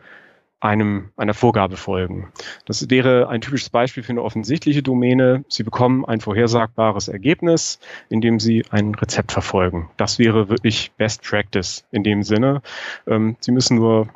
einem, 0.61 1.09
einer 1.17 1.33
Vorgabe 1.33 1.75
folgen. 1.75 2.31
Das 2.65 2.89
wäre 2.89 3.27
ein 3.29 3.41
typisches 3.41 3.71
Beispiel 3.71 4.03
für 4.03 4.11
eine 4.11 4.21
offensichtliche 4.21 4.83
Domäne. 4.83 5.43
Sie 5.49 5.63
bekommen 5.63 6.05
ein 6.05 6.21
vorhersagbares 6.21 7.07
Ergebnis, 7.07 7.79
indem 8.09 8.39
Sie 8.39 8.63
ein 8.69 8.93
Rezept 8.93 9.31
verfolgen. 9.31 9.89
Das 9.97 10.19
wäre 10.19 10.49
wirklich 10.49 10.91
Best 10.97 11.23
Practice 11.23 11.83
in 11.91 12.03
dem 12.03 12.21
Sinne. 12.21 12.61
Ähm, 13.07 13.37
Sie 13.39 13.51
müssen 13.51 13.75
nur 13.77 14.07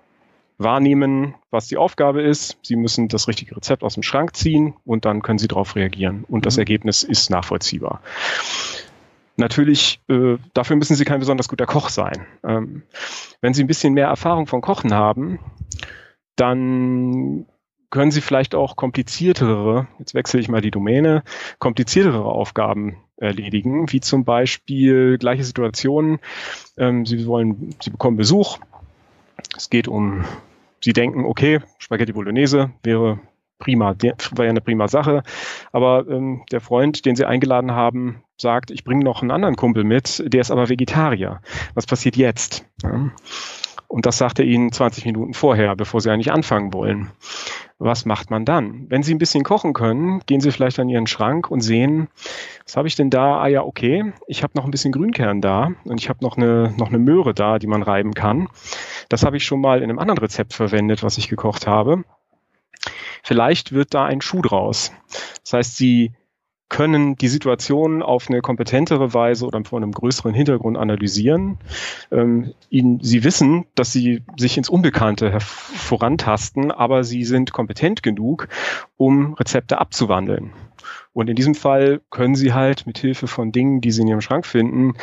wahrnehmen, 0.58 1.36
was 1.52 1.68
die 1.68 1.78
Aufgabe 1.78 2.22
ist. 2.22 2.58
Sie 2.62 2.76
müssen 2.76 3.08
das 3.08 3.28
richtige 3.28 3.56
Rezept 3.56 3.84
aus 3.84 3.96
dem 3.96 4.04
Schrank 4.04 4.36
ziehen 4.36 4.74
und 4.86 5.06
dann 5.06 5.22
können 5.22 5.40
Sie 5.40 5.48
darauf 5.48 5.76
reagieren. 5.76 6.24
Und 6.28 6.40
mhm. 6.40 6.44
das 6.44 6.58
Ergebnis 6.58 7.04
ist 7.04 7.30
nachvollziehbar. 7.30 8.02
Natürlich, 9.38 10.00
äh, 10.08 10.38
dafür 10.54 10.78
müssen 10.78 10.96
Sie 10.96 11.04
kein 11.04 11.20
besonders 11.20 11.50
guter 11.50 11.66
Koch 11.66 11.90
sein. 11.90 12.26
Ähm, 12.44 12.84
wenn 13.42 13.54
Sie 13.54 13.64
ein 13.64 13.68
bisschen 13.68 13.94
mehr 13.94 14.08
Erfahrung 14.08 14.48
von 14.48 14.62
Kochen 14.62 14.94
haben, 14.94 15.40
dann 16.38 17.46
können 17.90 18.12
Sie 18.12 18.22
vielleicht 18.22 18.56
auch 18.56 18.76
kompliziertere, 18.76 19.88
jetzt 20.00 20.14
wechsle 20.14 20.40
ich 20.40 20.50
mal 20.50 20.62
die 20.62 20.72
Domäne, 20.72 21.24
kompliziertere 21.60 22.26
Aufgaben 22.26 22.98
erledigen, 23.18 23.92
wie 23.92 24.02
zum 24.02 24.26
Beispiel 24.26 25.18
gleiche 25.18 25.44
Situationen. 25.44 26.20
Ähm, 26.78 27.06
Sie 27.06 27.26
wollen, 27.26 27.76
Sie 27.82 27.90
bekommen 27.90 28.18
Besuch, 28.18 28.60
es 29.56 29.70
geht 29.70 29.88
um, 29.88 30.26
Sie 30.84 30.94
denken, 30.94 31.26
okay, 31.26 31.62
Spaghetti 31.80 32.14
Bolognese 32.14 32.72
wäre 32.84 33.20
prima, 33.58 33.96
wäre 34.00 34.50
eine 34.50 34.62
prima 34.62 34.88
Sache. 34.88 35.24
Aber 35.72 36.06
ähm, 36.08 36.44
der 36.52 36.62
Freund, 36.62 37.06
den 37.06 37.16
Sie 37.16 37.26
eingeladen 37.26 37.72
haben, 37.72 38.24
sagt, 38.38 38.72
ich 38.72 38.84
bringe 38.84 39.04
noch 39.04 39.22
einen 39.22 39.32
anderen 39.32 39.56
Kumpel 39.56 39.84
mit, 39.84 40.24
der 40.26 40.42
ist 40.42 40.52
aber 40.52 40.70
Vegetarier. 40.70 41.42
Was 41.74 41.86
passiert 41.86 42.18
jetzt? 42.18 42.66
Ja. 42.84 43.12
Und 43.88 44.06
das 44.06 44.18
sagt 44.18 44.40
er 44.40 44.46
Ihnen 44.46 44.72
20 44.72 45.06
Minuten 45.06 45.34
vorher, 45.34 45.76
bevor 45.76 46.02
Sie 46.02 46.10
eigentlich 46.10 46.32
anfangen 46.32 46.74
wollen. 46.74 47.12
Was 47.78 48.06
macht 48.06 48.32
man 48.32 48.46
dann? 48.46 48.86
Wenn 48.90 49.04
Sie 49.04 49.14
ein 49.14 49.18
bisschen 49.18 49.44
kochen 49.44 49.74
können, 49.74 50.22
gehen 50.26 50.42
Sie 50.42 50.52
vielleicht 50.52 50.80
an 50.80 50.90
Ihren 50.90 51.08
Schrank 51.08 51.52
und 51.52 51.62
sehen, 51.62 52.08
was 52.66 52.78
habe 52.78 52.88
ich 52.88 52.96
denn 52.96 53.10
da? 53.10 53.40
Ah 53.40 53.48
ja, 53.48 53.64
okay, 53.64 54.14
ich 54.28 54.44
habe 54.44 54.54
noch 54.56 54.66
ein 54.66 54.72
bisschen 54.72 54.92
Grünkern 54.92 55.42
da 55.42 55.72
und 55.84 56.00
ich 56.00 56.10
habe 56.10 56.24
noch 56.24 56.38
eine, 56.38 56.74
noch 56.78 56.90
eine 56.90 57.00
Möhre 57.00 57.34
da, 57.34 57.60
die 57.60 57.68
man 57.68 57.84
reiben 57.84 58.14
kann. 58.14 58.48
Das 59.10 59.24
habe 59.24 59.38
ich 59.38 59.46
schon 59.46 59.62
mal 59.62 59.80
in 59.80 59.90
einem 59.90 60.00
anderen 60.00 60.20
Rezept 60.20 60.54
verwendet, 60.54 61.04
was 61.04 61.18
ich 61.18 61.28
gekocht 61.28 61.68
habe. 61.68 62.04
Vielleicht 63.24 63.72
wird 63.72 63.94
da 63.94 64.06
ein 64.06 64.22
Schuh 64.22 64.42
draus. 64.42 64.92
Das 65.44 65.54
heißt, 65.54 65.78
Sie 65.78 66.12
können 66.70 67.16
die 67.16 67.28
Situation 67.28 68.02
auf 68.02 68.30
eine 68.30 68.42
kompetentere 68.42 69.14
Weise 69.14 69.46
oder 69.46 69.64
vor 69.64 69.78
einem 69.78 69.92
größeren 69.92 70.34
Hintergrund 70.34 70.78
analysieren. 70.78 71.60
Ähm, 72.12 72.54
ihnen, 72.70 73.00
sie 73.02 73.24
wissen, 73.24 73.66
dass 73.76 73.92
sie 73.92 74.24
sich 74.38 74.58
ins 74.58 74.70
Unbekannte 74.70 75.38
vorantasten, 75.40 76.72
aber 76.72 77.04
sie 77.04 77.24
sind 77.24 77.54
kompetent 77.54 78.04
genug, 78.04 78.48
um 78.98 79.36
Rezepte 79.36 79.78
abzuwandeln. 79.78 80.54
Und 81.14 81.30
in 81.30 81.36
diesem 81.36 81.56
Fall 81.56 82.02
können 82.10 82.36
sie 82.36 82.54
halt 82.54 82.88
mit 82.88 82.98
Hilfe 82.98 83.28
von 83.28 83.52
Dingen, 83.52 83.80
die 83.80 83.92
sie 83.92 84.02
in 84.02 84.08
ihrem 84.08 84.22
Schrank 84.22 84.46
finden, 84.46 84.96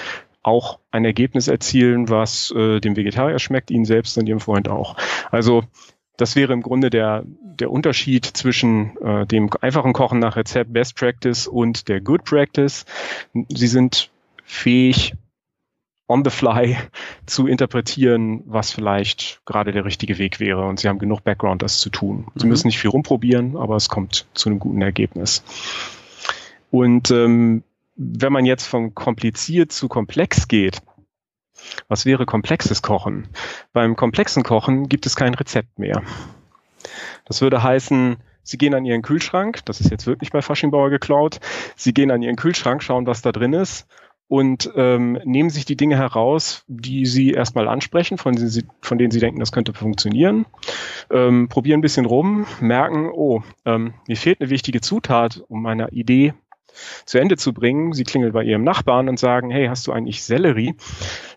auch 0.42 0.80
ein 0.90 1.04
Ergebnis 1.04 1.48
erzielen, 1.48 2.08
was 2.08 2.50
äh, 2.50 2.80
dem 2.80 2.96
Vegetarier 2.96 3.38
schmeckt, 3.38 3.70
ihnen 3.70 3.84
selbst 3.84 4.18
und 4.18 4.28
ihrem 4.28 4.40
Freund 4.40 4.68
auch. 4.68 4.96
Also 5.30 5.62
das 6.22 6.36
wäre 6.36 6.52
im 6.52 6.62
Grunde 6.62 6.88
der, 6.88 7.24
der 7.26 7.72
Unterschied 7.72 8.24
zwischen 8.24 8.96
äh, 8.98 9.26
dem 9.26 9.50
einfachen 9.60 9.92
Kochen 9.92 10.20
nach 10.20 10.36
Rezept 10.36 10.72
Best 10.72 10.94
Practice 10.94 11.48
und 11.48 11.88
der 11.88 12.00
Good 12.00 12.22
Practice. 12.22 12.84
Sie 13.48 13.66
sind 13.66 14.08
fähig, 14.44 15.14
on 16.06 16.22
the 16.22 16.30
fly 16.30 16.76
zu 17.26 17.48
interpretieren, 17.48 18.44
was 18.46 18.70
vielleicht 18.70 19.40
gerade 19.46 19.72
der 19.72 19.84
richtige 19.84 20.18
Weg 20.18 20.38
wäre. 20.38 20.64
Und 20.64 20.78
sie 20.78 20.88
haben 20.88 21.00
genug 21.00 21.24
Background, 21.24 21.60
das 21.60 21.78
zu 21.78 21.90
tun. 21.90 22.28
Sie 22.36 22.44
mhm. 22.44 22.50
müssen 22.50 22.68
nicht 22.68 22.78
viel 22.78 22.90
rumprobieren, 22.90 23.56
aber 23.56 23.74
es 23.74 23.88
kommt 23.88 24.26
zu 24.34 24.48
einem 24.48 24.60
guten 24.60 24.80
Ergebnis. 24.80 25.42
Und 26.70 27.10
ähm, 27.10 27.64
wenn 27.96 28.32
man 28.32 28.44
jetzt 28.44 28.66
von 28.66 28.94
kompliziert 28.94 29.72
zu 29.72 29.88
komplex 29.88 30.46
geht, 30.46 30.82
was 31.88 32.06
wäre 32.06 32.26
komplexes 32.26 32.82
Kochen? 32.82 33.28
Beim 33.72 33.96
komplexen 33.96 34.42
Kochen 34.42 34.88
gibt 34.88 35.06
es 35.06 35.16
kein 35.16 35.34
Rezept 35.34 35.78
mehr. 35.78 36.02
Das 37.24 37.40
würde 37.40 37.62
heißen, 37.62 38.16
Sie 38.44 38.58
gehen 38.58 38.74
an 38.74 38.84
Ihren 38.84 39.02
Kühlschrank, 39.02 39.64
das 39.66 39.80
ist 39.80 39.90
jetzt 39.90 40.06
wirklich 40.06 40.32
bei 40.32 40.42
Faschingbauer 40.42 40.90
geklaut, 40.90 41.38
Sie 41.76 41.94
gehen 41.94 42.10
an 42.10 42.22
Ihren 42.22 42.36
Kühlschrank, 42.36 42.82
schauen, 42.82 43.06
was 43.06 43.22
da 43.22 43.30
drin 43.30 43.52
ist 43.52 43.86
und 44.32 44.72
ähm, 44.76 45.20
nehmen 45.24 45.50
sich 45.50 45.66
die 45.66 45.76
Dinge 45.76 45.96
heraus, 45.96 46.64
die 46.66 47.04
Sie 47.04 47.32
erstmal 47.32 47.68
ansprechen, 47.68 48.16
von, 48.16 48.34
Sie, 48.34 48.64
von 48.80 48.98
denen 48.98 49.10
Sie 49.10 49.20
denken, 49.20 49.40
das 49.40 49.52
könnte 49.52 49.74
funktionieren, 49.74 50.46
ähm, 51.10 51.48
probieren 51.48 51.78
ein 51.78 51.82
bisschen 51.82 52.06
rum, 52.06 52.46
merken, 52.58 53.10
oh, 53.12 53.42
ähm, 53.66 53.94
mir 54.08 54.16
fehlt 54.16 54.40
eine 54.40 54.50
wichtige 54.50 54.80
Zutat, 54.80 55.42
um 55.48 55.62
meine 55.62 55.90
Idee 55.90 56.34
zu 57.04 57.18
Ende 57.18 57.36
zu 57.36 57.52
bringen. 57.52 57.92
Sie 57.92 58.04
klingelt 58.04 58.32
bei 58.32 58.44
ihrem 58.44 58.64
Nachbarn 58.64 59.08
und 59.08 59.18
sagen, 59.18 59.50
hey, 59.50 59.66
hast 59.66 59.86
du 59.86 59.92
eigentlich 59.92 60.22
Sellerie? 60.22 60.74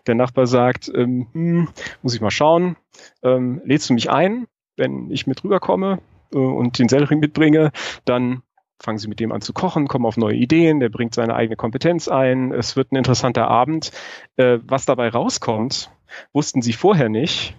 Der 0.06 0.14
Nachbar 0.14 0.46
sagt, 0.46 0.90
ähm, 0.94 1.26
hm, 1.32 1.68
muss 2.02 2.14
ich 2.14 2.20
mal 2.20 2.30
schauen, 2.30 2.76
ähm, 3.22 3.60
lädst 3.64 3.90
du 3.90 3.94
mich 3.94 4.10
ein, 4.10 4.46
wenn 4.76 5.10
ich 5.10 5.26
mit 5.26 5.42
rüberkomme 5.44 6.00
äh, 6.32 6.38
und 6.38 6.78
den 6.78 6.88
Sellerie 6.88 7.16
mitbringe, 7.16 7.72
dann 8.04 8.42
fangen 8.80 8.98
sie 8.98 9.08
mit 9.08 9.20
dem 9.20 9.32
an 9.32 9.40
zu 9.40 9.52
kochen, 9.52 9.88
kommen 9.88 10.06
auf 10.06 10.16
neue 10.16 10.36
Ideen, 10.36 10.80
der 10.80 10.90
bringt 10.90 11.14
seine 11.14 11.34
eigene 11.34 11.56
Kompetenz 11.56 12.08
ein, 12.08 12.52
es 12.52 12.76
wird 12.76 12.92
ein 12.92 12.96
interessanter 12.96 13.48
Abend. 13.48 13.90
Äh, 14.36 14.58
was 14.62 14.84
dabei 14.84 15.08
rauskommt, 15.08 15.90
wussten 16.32 16.62
sie 16.62 16.72
vorher 16.72 17.08
nicht. 17.08 17.56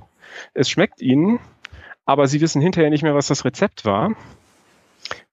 Es 0.53 0.69
schmeckt 0.69 1.01
ihnen, 1.01 1.39
aber 2.05 2.27
sie 2.27 2.41
wissen 2.41 2.61
hinterher 2.61 2.89
nicht 2.89 3.03
mehr, 3.03 3.15
was 3.15 3.27
das 3.27 3.45
Rezept 3.45 3.85
war. 3.85 4.15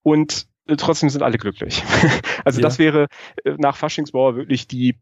Und 0.02 0.46
trotzdem 0.66 1.10
sind 1.10 1.22
alle 1.22 1.38
glücklich. 1.38 1.82
also 2.44 2.60
ja. 2.60 2.66
das 2.66 2.78
wäre 2.78 3.08
äh, 3.44 3.54
nach 3.58 3.76
Faschingsbauer 3.76 4.36
wirklich 4.36 4.66
die 4.66 4.96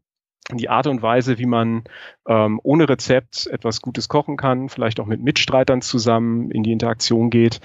die 0.51 0.69
Art 0.69 0.87
und 0.87 1.01
Weise, 1.01 1.37
wie 1.37 1.45
man 1.45 1.83
ähm, 2.27 2.59
ohne 2.63 2.89
Rezept 2.89 3.47
etwas 3.47 3.81
Gutes 3.81 4.09
kochen 4.09 4.35
kann, 4.35 4.69
vielleicht 4.69 4.99
auch 4.99 5.05
mit 5.05 5.21
Mitstreitern 5.21 5.81
zusammen 5.81 6.51
in 6.51 6.63
die 6.63 6.71
Interaktion 6.71 7.29
geht. 7.29 7.61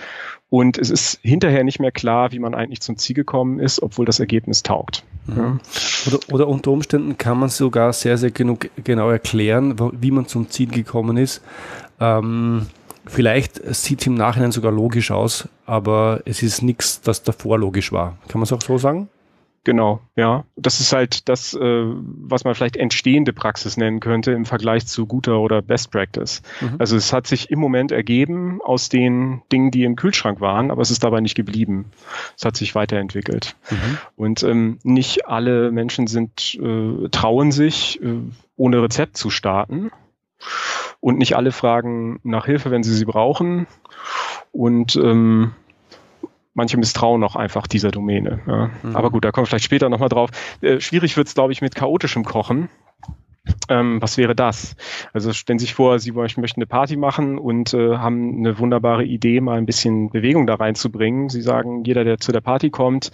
Und 0.48 0.78
es 0.78 0.90
ist 0.90 1.18
hinterher 1.22 1.64
nicht 1.64 1.80
mehr 1.80 1.90
klar, 1.90 2.32
wie 2.32 2.38
man 2.38 2.54
eigentlich 2.54 2.80
zum 2.80 2.96
Ziel 2.96 3.14
gekommen 3.14 3.58
ist, 3.58 3.82
obwohl 3.82 4.06
das 4.06 4.20
Ergebnis 4.20 4.62
taugt. 4.62 5.04
Mhm. 5.26 5.60
Oder, 6.06 6.18
oder, 6.32 6.48
unter 6.48 6.70
Umständen 6.70 7.18
kann 7.18 7.38
man 7.38 7.48
sogar 7.48 7.92
sehr, 7.92 8.16
sehr 8.16 8.30
genug, 8.30 8.70
genau 8.82 9.10
erklären, 9.10 9.74
wie 10.00 10.10
man 10.10 10.26
zum 10.26 10.48
Ziel 10.48 10.68
gekommen 10.68 11.16
ist. 11.16 11.42
Ähm, 12.00 12.66
vielleicht 13.08 13.56
sieht 13.74 14.00
es 14.00 14.06
im 14.06 14.14
Nachhinein 14.14 14.52
sogar 14.52 14.72
logisch 14.72 15.10
aus, 15.10 15.48
aber 15.66 16.22
es 16.24 16.42
ist 16.42 16.62
nichts, 16.62 17.00
das 17.00 17.22
davor 17.22 17.58
logisch 17.58 17.92
war. 17.92 18.18
Kann 18.28 18.40
man 18.40 18.44
es 18.44 18.52
auch 18.52 18.62
so 18.62 18.78
sagen? 18.78 19.08
Genau, 19.64 20.00
ja. 20.16 20.44
Das 20.56 20.80
ist 20.80 20.94
halt 20.94 21.28
das, 21.28 21.52
äh, 21.52 21.60
was 21.60 22.44
man 22.44 22.54
vielleicht 22.54 22.78
entstehende 22.78 23.34
Praxis 23.34 23.76
nennen 23.76 24.00
könnte 24.00 24.32
im 24.32 24.46
Vergleich 24.46 24.86
zu 24.86 25.04
guter 25.04 25.40
oder 25.40 25.60
Best 25.60 25.90
Practice. 25.90 26.40
Mhm. 26.62 26.76
Also 26.78 26.96
es 26.96 27.12
hat 27.12 27.26
sich 27.26 27.50
im 27.50 27.58
Moment 27.58 27.92
ergeben 27.92 28.60
aus 28.62 28.88
den 28.88 29.42
Dingen, 29.52 29.70
die 29.70 29.84
im 29.84 29.96
Kühlschrank 29.96 30.40
waren, 30.40 30.70
aber 30.70 30.80
es 30.80 30.90
ist 30.90 31.04
dabei 31.04 31.20
nicht 31.20 31.34
geblieben. 31.34 31.90
Es 32.34 32.46
hat 32.46 32.56
sich 32.56 32.74
weiterentwickelt. 32.74 33.56
Mhm. 33.70 33.98
Und 34.16 34.42
ähm, 34.42 34.78
nicht 34.84 35.26
alle 35.26 35.70
Menschen 35.70 36.06
sind, 36.06 36.54
äh, 36.54 37.08
trauen 37.10 37.52
sich, 37.52 38.00
äh, 38.02 38.20
ohne 38.56 38.82
Rezept 38.82 39.18
zu 39.18 39.28
starten. 39.28 39.90
Und 41.00 41.18
nicht 41.18 41.36
alle 41.36 41.52
fragen 41.52 42.18
nach 42.24 42.46
Hilfe, 42.46 42.70
wenn 42.70 42.82
sie 42.82 42.94
sie 42.94 43.04
brauchen. 43.04 43.66
Und 44.52 44.96
ähm, 44.96 45.52
manche 46.54 46.76
misstrauen 46.76 47.22
auch 47.22 47.36
einfach 47.36 47.66
dieser 47.66 47.90
Domäne. 47.90 48.40
Ja. 48.46 48.70
Mhm. 48.82 48.96
Aber 48.96 49.10
gut, 49.10 49.24
da 49.24 49.30
kommen 49.30 49.44
wir 49.44 49.48
vielleicht 49.48 49.64
später 49.64 49.88
nochmal 49.88 50.08
drauf. 50.08 50.30
Äh, 50.60 50.80
schwierig 50.80 51.16
wird 51.16 51.28
es, 51.28 51.34
glaube 51.34 51.52
ich, 51.52 51.62
mit 51.62 51.74
chaotischem 51.74 52.24
Kochen. 52.24 52.68
Ähm, 53.68 54.00
was 54.00 54.16
wäre 54.16 54.34
das? 54.34 54.76
Also 55.12 55.32
stellen 55.32 55.58
Sie 55.58 55.66
sich 55.66 55.74
vor, 55.74 55.98
Sie 55.98 56.12
möchten 56.12 56.40
eine 56.56 56.66
Party 56.66 56.96
machen 56.96 57.38
und 57.38 57.74
äh, 57.74 57.96
haben 57.96 58.38
eine 58.38 58.58
wunderbare 58.58 59.04
Idee, 59.04 59.40
mal 59.40 59.58
ein 59.58 59.66
bisschen 59.66 60.10
Bewegung 60.10 60.46
da 60.46 60.54
reinzubringen. 60.54 61.28
Sie 61.28 61.42
sagen, 61.42 61.84
jeder, 61.84 62.04
der 62.04 62.18
zu 62.18 62.32
der 62.32 62.40
Party 62.40 62.70
kommt, 62.70 63.12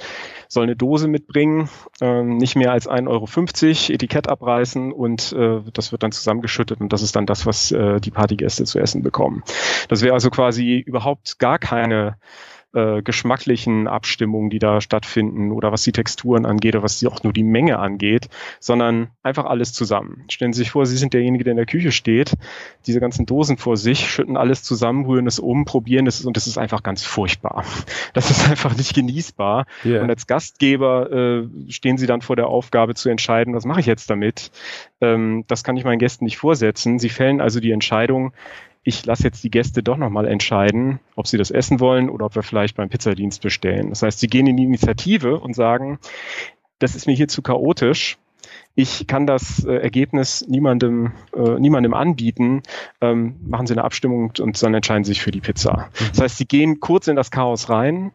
soll 0.48 0.64
eine 0.64 0.76
Dose 0.76 1.08
mitbringen, 1.08 1.68
ähm, 2.00 2.36
nicht 2.36 2.56
mehr 2.56 2.72
als 2.72 2.88
1,50 2.88 3.08
Euro, 3.08 3.94
Etikett 3.94 4.28
abreißen 4.28 4.92
und 4.92 5.32
äh, 5.32 5.60
das 5.72 5.92
wird 5.92 6.02
dann 6.02 6.12
zusammengeschüttet 6.12 6.80
und 6.80 6.92
das 6.92 7.02
ist 7.02 7.16
dann 7.16 7.26
das, 7.26 7.46
was 7.46 7.72
äh, 7.72 8.00
die 8.00 8.10
Partygäste 8.10 8.64
zu 8.64 8.78
essen 8.78 9.02
bekommen. 9.02 9.42
Das 9.88 10.02
wäre 10.02 10.14
also 10.14 10.30
quasi 10.30 10.78
überhaupt 10.78 11.38
gar 11.38 11.58
keine 11.58 12.16
äh, 12.74 13.02
geschmacklichen 13.02 13.86
Abstimmungen, 13.86 14.50
die 14.50 14.58
da 14.58 14.80
stattfinden 14.80 15.52
oder 15.52 15.72
was 15.72 15.82
die 15.82 15.92
Texturen 15.92 16.44
angeht 16.44 16.74
oder 16.74 16.82
was 16.82 16.98
die 16.98 17.06
auch 17.06 17.22
nur 17.22 17.32
die 17.32 17.44
Menge 17.44 17.78
angeht, 17.78 18.28
sondern 18.60 19.08
einfach 19.22 19.44
alles 19.44 19.72
zusammen. 19.72 20.24
Stellen 20.28 20.52
Sie 20.52 20.58
sich 20.58 20.70
vor, 20.70 20.84
Sie 20.86 20.96
sind 20.96 21.14
derjenige, 21.14 21.44
der 21.44 21.52
in 21.52 21.56
der 21.56 21.66
Küche 21.66 21.92
steht, 21.92 22.32
diese 22.86 23.00
ganzen 23.00 23.26
Dosen 23.26 23.56
vor 23.58 23.76
sich, 23.76 24.10
schütten 24.10 24.36
alles 24.36 24.62
zusammen, 24.62 25.06
rühren 25.06 25.26
es 25.26 25.38
um, 25.38 25.64
probieren 25.64 26.06
es 26.06 26.24
und 26.24 26.36
es 26.36 26.46
ist 26.46 26.58
einfach 26.58 26.82
ganz 26.82 27.04
furchtbar. 27.04 27.64
Das 28.12 28.30
ist 28.30 28.48
einfach 28.48 28.76
nicht 28.76 28.94
genießbar. 28.94 29.66
Yeah. 29.84 30.02
Und 30.02 30.10
als 30.10 30.26
Gastgeber 30.26 31.10
äh, 31.10 31.70
stehen 31.70 31.98
Sie 31.98 32.06
dann 32.06 32.22
vor 32.22 32.36
der 32.36 32.48
Aufgabe 32.48 32.94
zu 32.94 33.08
entscheiden, 33.08 33.54
was 33.54 33.64
mache 33.64 33.80
ich 33.80 33.86
jetzt 33.86 34.10
damit? 34.10 34.50
Ähm, 35.00 35.44
das 35.46 35.64
kann 35.64 35.76
ich 35.76 35.84
meinen 35.84 35.98
Gästen 35.98 36.24
nicht 36.24 36.38
vorsetzen. 36.38 36.98
Sie 36.98 37.08
fällen 37.08 37.40
also 37.40 37.60
die 37.60 37.72
Entscheidung, 37.72 38.32
ich 38.84 39.04
lasse 39.06 39.24
jetzt 39.24 39.42
die 39.42 39.50
Gäste 39.50 39.82
doch 39.82 39.96
nochmal 39.96 40.26
entscheiden, 40.26 41.00
ob 41.16 41.26
sie 41.26 41.38
das 41.38 41.50
essen 41.50 41.80
wollen 41.80 42.10
oder 42.10 42.26
ob 42.26 42.34
wir 42.34 42.42
vielleicht 42.42 42.76
beim 42.76 42.90
Pizzadienst 42.90 43.42
bestellen. 43.42 43.88
Das 43.88 44.02
heißt, 44.02 44.20
sie 44.20 44.28
gehen 44.28 44.46
in 44.46 44.56
die 44.56 44.64
Initiative 44.64 45.40
und 45.40 45.54
sagen, 45.54 45.98
das 46.78 46.94
ist 46.94 47.06
mir 47.06 47.14
hier 47.14 47.28
zu 47.28 47.42
chaotisch. 47.42 48.18
Ich 48.74 49.06
kann 49.06 49.26
das 49.26 49.64
äh, 49.64 49.76
Ergebnis 49.76 50.44
niemandem, 50.48 51.12
äh, 51.34 51.58
niemandem 51.58 51.94
anbieten. 51.94 52.62
Ähm, 53.00 53.36
machen 53.46 53.66
Sie 53.66 53.72
eine 53.72 53.84
Abstimmung 53.84 54.32
und 54.38 54.62
dann 54.62 54.74
entscheiden 54.74 55.04
Sie 55.04 55.12
sich 55.12 55.22
für 55.22 55.30
die 55.30 55.40
Pizza. 55.40 55.88
Mhm. 55.88 56.06
Das 56.10 56.20
heißt, 56.20 56.38
Sie 56.38 56.46
gehen 56.46 56.80
kurz 56.80 57.08
in 57.08 57.16
das 57.16 57.30
Chaos 57.30 57.70
rein, 57.70 58.12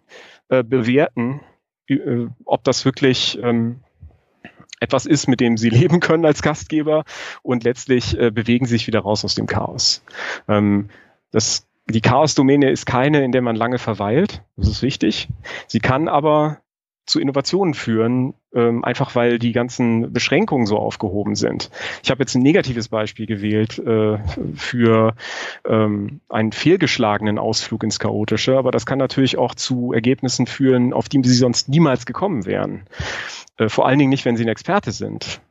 äh, 0.49 0.63
bewerten, 0.63 1.41
äh, 1.87 2.27
ob 2.45 2.63
das 2.63 2.85
wirklich 2.85 3.39
ähm, 3.41 3.79
etwas 4.79 5.05
ist, 5.05 5.27
mit 5.27 5.39
dem 5.39 5.57
sie 5.57 5.69
leben 5.69 5.99
können 5.99 6.25
als 6.25 6.41
Gastgeber 6.41 7.03
und 7.41 7.63
letztlich 7.63 8.17
äh, 8.17 8.31
bewegen 8.31 8.65
sich 8.65 8.87
wieder 8.87 8.99
raus 8.99 9.25
aus 9.25 9.35
dem 9.35 9.47
Chaos. 9.47 10.03
Ähm, 10.47 10.89
das, 11.31 11.67
die 11.87 12.01
Chaos-Domäne 12.01 12.69
ist 12.69 12.85
keine, 12.85 13.23
in 13.23 13.31
der 13.31 13.41
man 13.41 13.55
lange 13.55 13.77
verweilt. 13.77 14.43
Das 14.57 14.67
ist 14.67 14.81
wichtig. 14.81 15.29
Sie 15.67 15.79
kann 15.79 16.07
aber 16.07 16.59
zu 17.09 17.19
Innovationen 17.19 17.73
führen, 17.73 18.33
ähm, 18.53 18.83
einfach 18.83 19.15
weil 19.15 19.39
die 19.39 19.51
ganzen 19.51 20.13
Beschränkungen 20.13 20.65
so 20.65 20.77
aufgehoben 20.77 21.35
sind. 21.35 21.69
Ich 22.03 22.11
habe 22.11 22.21
jetzt 22.21 22.35
ein 22.35 22.41
negatives 22.41 22.87
Beispiel 22.87 23.25
gewählt 23.25 23.79
äh, 23.79 24.19
für 24.55 25.15
ähm, 25.65 26.21
einen 26.29 26.51
fehlgeschlagenen 26.51 27.39
Ausflug 27.39 27.83
ins 27.83 27.99
Chaotische, 27.99 28.57
aber 28.57 28.71
das 28.71 28.85
kann 28.85 28.99
natürlich 28.99 29.37
auch 29.37 29.55
zu 29.55 29.91
Ergebnissen 29.91 30.47
führen, 30.47 30.93
auf 30.93 31.09
die 31.09 31.21
sie 31.23 31.33
sonst 31.33 31.69
niemals 31.69 32.05
gekommen 32.05 32.45
wären. 32.45 32.85
Äh, 33.57 33.69
vor 33.69 33.87
allen 33.87 33.99
Dingen 33.99 34.09
nicht, 34.09 34.25
wenn 34.25 34.37
sie 34.37 34.45
ein 34.45 34.49
Experte 34.49 34.91
sind. 34.91 35.41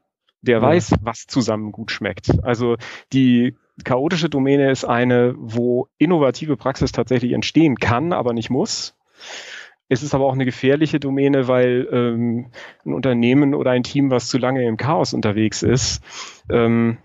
Der 0.41 0.59
ja. 0.59 0.63
weiß, 0.63 0.95
was 1.03 1.27
zusammen 1.27 1.73
gut 1.73 1.91
schmeckt. 1.91 2.45
Also 2.45 2.77
die 3.13 3.57
chaotische 3.85 4.29
Domäne 4.29 4.71
ist 4.71 4.85
eine, 4.85 5.35
wo 5.37 5.89
innovative 5.99 6.57
Praxis 6.57 6.93
tatsächlich 6.93 7.33
entstehen 7.33 7.77
kann, 7.77 8.13
aber 8.13 8.33
nicht 8.33 8.49
muss. 8.49 8.95
Es 9.89 10.03
ist 10.03 10.15
aber 10.15 10.27
auch 10.27 10.35
eine 10.35 10.45
gefährliche 10.45 11.01
Domäne, 11.01 11.49
weil 11.49 11.89
ähm, 11.91 12.47
ein 12.85 12.93
Unternehmen 12.93 13.55
oder 13.55 13.71
ein 13.71 13.83
Team, 13.83 14.11
was 14.11 14.29
zu 14.29 14.39
lange 14.39 14.67
im 14.67 14.77
Chaos 14.77 15.15
unterwegs 15.15 15.63
ist, 15.63 16.03
ähm, 16.51 16.99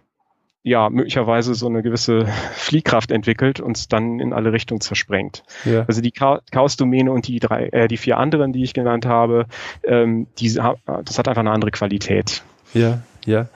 ja, 0.65 0.89
möglicherweise 0.89 1.55
so 1.55 1.67
eine 1.67 1.83
gewisse 1.83 2.25
Fliehkraft 2.53 3.11
entwickelt 3.11 3.59
und 3.59 3.77
es 3.77 3.89
dann 3.89 4.19
in 4.19 4.31
alle 4.31 4.53
Richtungen 4.53 4.79
zersprengt. 4.79 5.43
Ja. 5.65 5.83
Also 5.87 6.01
die 6.01 6.11
Chaos-Domäne 6.11 7.11
und 7.11 7.27
die 7.27 7.39
drei, 7.39 7.65
äh, 7.67 7.87
die 7.89 7.97
vier 7.97 8.17
anderen, 8.17 8.53
die 8.53 8.63
ich 8.63 8.73
genannt 8.73 9.05
habe, 9.05 9.47
ähm, 9.83 10.27
die, 10.39 10.53
das 10.53 11.19
hat 11.19 11.27
einfach 11.27 11.41
eine 11.41 11.51
andere 11.51 11.71
Qualität. 11.71 12.43
Ja, 12.73 13.01
ja. 13.25 13.47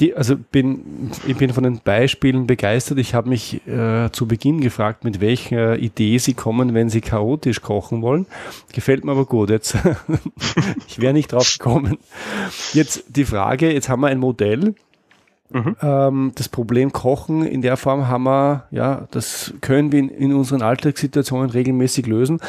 Die, 0.00 0.14
also 0.14 0.36
bin, 0.36 1.10
ich 1.26 1.36
bin 1.36 1.52
von 1.52 1.64
den 1.64 1.78
Beispielen 1.78 2.46
begeistert. 2.46 2.98
Ich 2.98 3.14
habe 3.14 3.28
mich 3.28 3.66
äh, 3.66 4.10
zu 4.12 4.26
Beginn 4.26 4.60
gefragt, 4.60 5.04
mit 5.04 5.20
welcher 5.20 5.78
Idee 5.78 6.18
Sie 6.18 6.34
kommen, 6.34 6.74
wenn 6.74 6.90
Sie 6.90 7.00
chaotisch 7.00 7.62
kochen 7.62 8.02
wollen. 8.02 8.26
Gefällt 8.72 9.04
mir 9.04 9.12
aber 9.12 9.24
gut. 9.24 9.50
Jetzt, 9.50 9.76
ich 10.88 11.00
wäre 11.00 11.12
nicht 11.12 11.32
drauf 11.32 11.56
gekommen. 11.58 11.98
Jetzt 12.72 13.04
die 13.08 13.24
Frage, 13.24 13.72
jetzt 13.72 13.88
haben 13.88 14.02
wir 14.02 14.08
ein 14.08 14.18
Modell. 14.18 14.74
Mhm. 15.50 15.76
Ähm, 15.80 16.32
das 16.34 16.48
Problem 16.48 16.92
Kochen 16.92 17.44
in 17.44 17.62
der 17.62 17.76
Form 17.76 18.08
haben 18.08 18.24
wir, 18.24 18.64
ja, 18.70 19.06
das 19.10 19.54
können 19.60 19.92
wir 19.92 20.00
in, 20.00 20.08
in 20.08 20.34
unseren 20.34 20.62
Alltagssituationen 20.62 21.50
regelmäßig 21.50 22.06
lösen. 22.06 22.40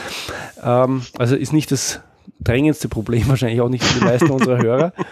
Ähm, 0.63 1.03
also 1.17 1.35
ist 1.35 1.53
nicht 1.53 1.71
das 1.71 2.01
drängendste 2.39 2.89
Problem, 2.89 3.23
wahrscheinlich 3.27 3.61
auch 3.61 3.69
nicht 3.69 3.83
für 3.83 3.99
die 3.99 4.05
meisten 4.05 4.31
unserer 4.31 4.57
Hörer. 4.57 4.93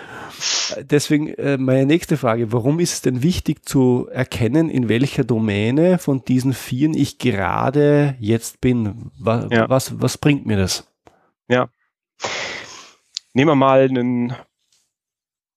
Deswegen 0.81 1.27
äh, 1.27 1.57
meine 1.57 1.85
nächste 1.85 2.17
Frage, 2.17 2.51
warum 2.51 2.79
ist 2.79 2.93
es 2.93 3.01
denn 3.01 3.23
wichtig 3.23 3.65
zu 3.65 4.07
erkennen, 4.11 4.69
in 4.69 4.89
welcher 4.89 5.23
Domäne 5.23 5.97
von 5.97 6.23
diesen 6.23 6.53
vieren 6.53 6.93
ich 6.93 7.17
gerade 7.17 8.15
jetzt 8.19 8.61
bin? 8.61 9.11
Was, 9.17 9.47
ja. 9.51 9.69
was, 9.69 10.01
was 10.01 10.17
bringt 10.17 10.45
mir 10.45 10.57
das? 10.57 10.87
Ja. 11.47 11.69
Nehmen 13.33 13.49
wir 13.51 13.55
mal 13.55 13.81
einen 13.81 14.35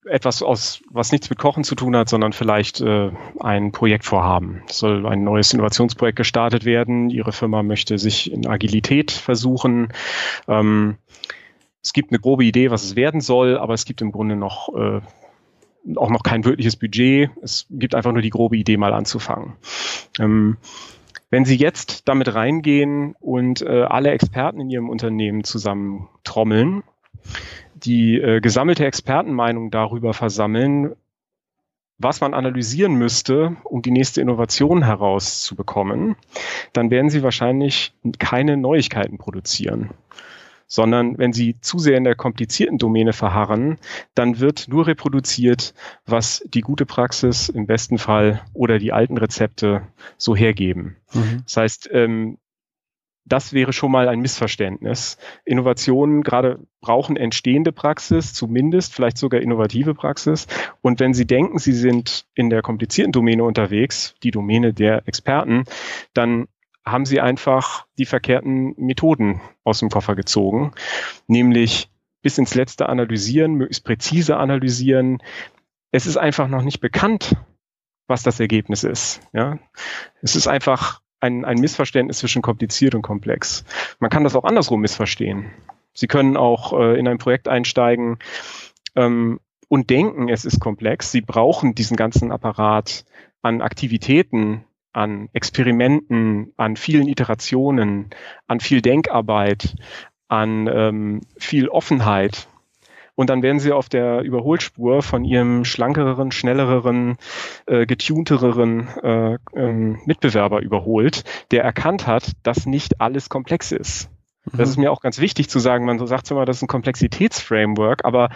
etwas 0.07 0.43
aus, 0.43 0.83
was 0.91 1.13
nichts 1.13 1.31
mit 1.31 1.39
Kochen 1.39 1.65
zu 1.65 1.75
tun 1.75 1.97
hat, 1.97 2.09
sondern 2.09 2.33
vielleicht 2.33 2.81
äh, 2.81 3.11
ein 3.41 3.73
Projekt 3.73 4.05
vorhaben. 4.05 4.63
Es 4.69 4.79
soll 4.79 5.07
ein 5.07 5.25
neues 5.25 5.53
Innovationsprojekt 5.53 6.17
gestartet 6.17 6.65
werden. 6.65 7.11
Ihre 7.11 7.33
Firma 7.33 7.63
möchte 7.63 7.99
sich 7.99 8.31
in 8.33 8.47
Agilität 8.47 9.11
versuchen. 9.11 9.93
Ähm, 10.49 10.97
es 11.87 11.93
gibt 11.93 12.11
eine 12.11 12.19
grobe 12.19 12.45
Idee, 12.45 12.73
was 12.73 12.83
es 12.83 12.97
werden 12.97 13.21
soll, 13.21 13.57
aber 13.57 13.73
es 13.73 13.85
gibt 13.85 14.03
im 14.03 14.11
Grunde 14.11 14.35
noch 14.35 14.75
äh, 14.75 15.01
auch 15.95 16.11
noch 16.11 16.25
kein 16.25 16.45
wirkliches 16.45 16.75
Budget. 16.75 17.31
Es 17.43 17.67
gibt 17.71 17.95
einfach 17.95 18.11
nur 18.11 18.23
die 18.23 18.31
grobe 18.31 18.57
Idee, 18.57 18.77
mal 18.77 18.93
anzufangen. 18.93 19.53
Ähm, 20.19 20.57
wenn 21.31 21.45
Sie 21.45 21.55
jetzt 21.55 22.09
damit 22.09 22.35
reingehen 22.35 23.15
und 23.21 23.63
äh, 23.63 23.83
alle 23.83 24.11
Experten 24.11 24.63
in 24.63 24.69
Ihrem 24.69 24.89
Unternehmen 24.89 25.45
zusammen 25.45 26.09
trommeln, 26.25 26.83
die 27.77 28.17
äh, 28.17 28.41
gesammelte 28.41 28.85
Expertenmeinung 28.85 29.71
darüber 29.71 30.13
versammeln, 30.13 30.97
was 31.99 32.21
man 32.21 32.35
analysieren 32.35 32.97
müsste, 32.97 33.59
um 33.63 33.83
die 33.83 33.93
nächste 33.93 34.21
Innovation 34.21 34.83
herauszubekommen, 34.83 36.17
dann 36.73 36.91
werden 36.91 37.11
Sie 37.11 37.23
wahrscheinlich 37.23 37.95
keine 38.19 38.57
Neuigkeiten 38.57 39.19
produzieren 39.19 39.91
sondern 40.67 41.19
wenn 41.19 41.33
sie 41.33 41.61
zu 41.61 41.79
sehr 41.79 41.97
in 41.97 42.05
der 42.05 42.15
komplizierten 42.15 42.79
Domäne 42.79 43.13
verharren, 43.13 43.79
dann 44.15 44.41
wird 44.41 44.69
nur 44.69 44.87
reproduziert, 44.87 45.75
was 46.07 46.43
die 46.47 46.61
gute 46.61 46.87
Praxis 46.87 47.49
im 47.49 47.67
besten 47.67 47.99
Fall 47.99 48.43
oder 48.53 48.79
die 48.79 48.93
alten 48.93 49.17
Rezepte 49.17 49.83
so 50.17 50.35
hergeben. 50.35 50.97
Mhm. 51.13 51.43
Das 51.45 51.57
heißt, 51.57 51.91
ähm, 51.93 52.39
das 53.27 53.53
wäre 53.53 53.73
schon 53.73 53.91
mal 53.91 54.09
ein 54.09 54.21
Missverständnis. 54.21 55.19
Innovationen 55.45 56.23
gerade 56.23 56.61
brauchen 56.81 57.17
entstehende 57.17 57.73
Praxis, 57.73 58.33
zumindest 58.33 58.95
vielleicht 58.95 59.19
sogar 59.19 59.41
innovative 59.41 59.95
Praxis. 59.95 60.47
Und 60.81 61.01
wenn 61.01 61.13
Sie 61.13 61.27
denken, 61.27 61.59
Sie 61.59 61.73
sind 61.73 62.27
in 62.35 62.51
der 62.51 62.63
komplizierten 62.63 63.13
Domäne 63.13 63.43
unterwegs, 63.43 64.15
die 64.23 64.31
Domäne 64.31 64.73
der 64.73 65.09
Experten, 65.09 65.65
dann 66.15 66.47
haben 66.87 67.05
Sie 67.05 67.21
einfach 67.21 67.87
die 67.99 68.07
verkehrten 68.07 68.75
Methoden 68.77 69.41
aus 69.65 69.81
dem 69.81 69.91
Koffer 69.91 70.15
gezogen, 70.15 70.73
nämlich 71.27 71.91
bis 72.23 72.39
ins 72.39 72.55
Letzte 72.55 72.89
analysieren, 72.89 73.55
möglichst 73.55 73.85
präzise 73.85 74.37
analysieren. 74.37 75.23
Es 75.91 76.07
ist 76.07 76.17
einfach 76.17 76.49
noch 76.49 76.63
nicht 76.63 76.81
bekannt, 76.81 77.37
was 78.07 78.23
das 78.23 78.41
Ergebnis 78.41 78.85
ist. 78.85 79.21
Ja, 79.33 79.59
es 80.23 80.37
ist 80.37 80.47
einfach 80.47 81.01
ein, 81.21 81.45
ein 81.45 81.59
Missverständnis 81.59 82.19
zwischen 82.19 82.43
kompliziert 82.43 82.95
und 82.95 83.03
komplex. 83.03 83.65
Man 83.99 84.11
kann 84.11 84.25
das 84.25 84.37
auch 84.37 84.45
andersrum 84.45 84.81
missverstehen. 84.81 85.51
Sie 85.93 86.07
können 86.07 86.37
auch 86.37 86.73
äh, 86.79 86.99
in 86.99 87.09
ein 87.09 87.19
Projekt 87.19 87.49
einsteigen 87.49 88.19
ähm, 88.95 89.41
und 89.69 89.91
denken, 89.91 90.29
es 90.29 90.45
ist 90.45 90.61
komplex. 90.61 91.11
Sie 91.11 91.23
brauchen 91.23 91.75
diesen 91.75 91.97
ganzen 91.97 92.31
Apparat 92.31 93.05
an 93.43 93.63
Aktivitäten, 93.63 94.65
an 94.97 95.29
Experimenten, 95.33 96.53
an 96.57 96.77
vielen 96.77 97.07
Iterationen, 97.07 98.11
an 98.47 98.61
viel 98.61 98.81
Denkarbeit, 98.81 99.77
an 100.29 100.69
ähm, 100.73 101.21
viel 101.37 101.69
Offenheit, 101.69 102.49
und 103.17 103.31
dann 103.31 103.43
werden 103.43 103.61
sie 103.61 103.73
auf 103.73 103.89
der 103.89 104.21
Überholspur 104.21 105.03
von 105.03 105.25
ihrem 105.25 105.65
schlankeren, 105.65 106.33
schnelleren, 106.33 107.17
äh, 107.65 107.87
getuntereren 107.87 108.89
äh, 109.03 109.39
ähm, 109.55 109.99
Mitbewerber 110.05 110.61
überholt, 110.61 111.25
der 111.51 111.65
erkannt 111.65 112.07
hat, 112.07 112.33
dass 112.43 112.67
nicht 112.67 113.01
alles 113.01 113.31
komplex 113.31 113.73
ist. 113.73 114.11
Das 114.53 114.69
ist 114.69 114.77
mhm. 114.77 114.85
mir 114.85 114.93
auch 114.93 115.01
ganz 115.01 115.19
wichtig 115.19 115.49
zu 115.49 115.59
sagen. 115.59 115.87
Man 115.87 116.07
sagt 116.07 116.31
immer, 116.31 116.45
das 116.45 116.59
ist 116.59 116.63
ein 116.63 116.69
Komplexitätsframework, 116.69 118.05
aber 118.05 118.29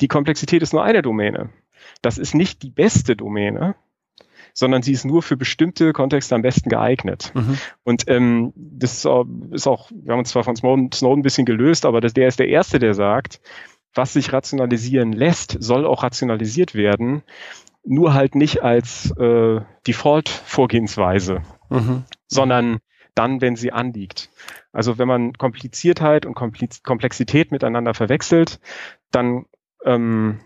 die 0.00 0.08
Komplexität 0.08 0.62
ist 0.62 0.72
nur 0.72 0.84
eine 0.84 1.02
Domäne. 1.02 1.50
Das 2.00 2.16
ist 2.16 2.34
nicht 2.34 2.62
die 2.62 2.70
beste 2.70 3.16
Domäne, 3.16 3.74
sondern 4.54 4.82
sie 4.82 4.92
ist 4.92 5.04
nur 5.04 5.22
für 5.22 5.36
bestimmte 5.36 5.92
Kontexte 5.92 6.34
am 6.34 6.42
besten 6.42 6.68
geeignet. 6.68 7.32
Mhm. 7.34 7.58
Und 7.84 8.04
ähm, 8.08 8.52
das 8.56 8.92
ist 8.94 9.06
auch, 9.06 9.90
wir 9.90 10.12
haben 10.12 10.20
uns 10.20 10.30
zwar 10.30 10.44
von 10.44 10.56
Snowden, 10.56 10.92
Snowden 10.92 11.20
ein 11.20 11.22
bisschen 11.22 11.46
gelöst, 11.46 11.86
aber 11.86 12.00
das, 12.00 12.14
der 12.14 12.28
ist 12.28 12.38
der 12.38 12.48
Erste, 12.48 12.78
der 12.78 12.94
sagt, 12.94 13.40
was 13.94 14.12
sich 14.12 14.32
rationalisieren 14.32 15.12
lässt, 15.12 15.56
soll 15.60 15.86
auch 15.86 16.02
rationalisiert 16.02 16.74
werden, 16.74 17.22
nur 17.84 18.14
halt 18.14 18.34
nicht 18.34 18.62
als 18.62 19.10
äh, 19.18 19.60
Default-Vorgehensweise, 19.86 21.42
mhm. 21.70 22.04
sondern 22.26 22.78
dann, 23.14 23.40
wenn 23.40 23.56
sie 23.56 23.72
anliegt. 23.72 24.30
Also 24.72 24.98
wenn 24.98 25.08
man 25.08 25.32
Kompliziertheit 25.32 26.24
und 26.26 26.34
Komplexität 26.34 27.50
miteinander 27.50 27.94
verwechselt, 27.94 28.60
dann 29.10 29.46
ähm, 29.84 30.40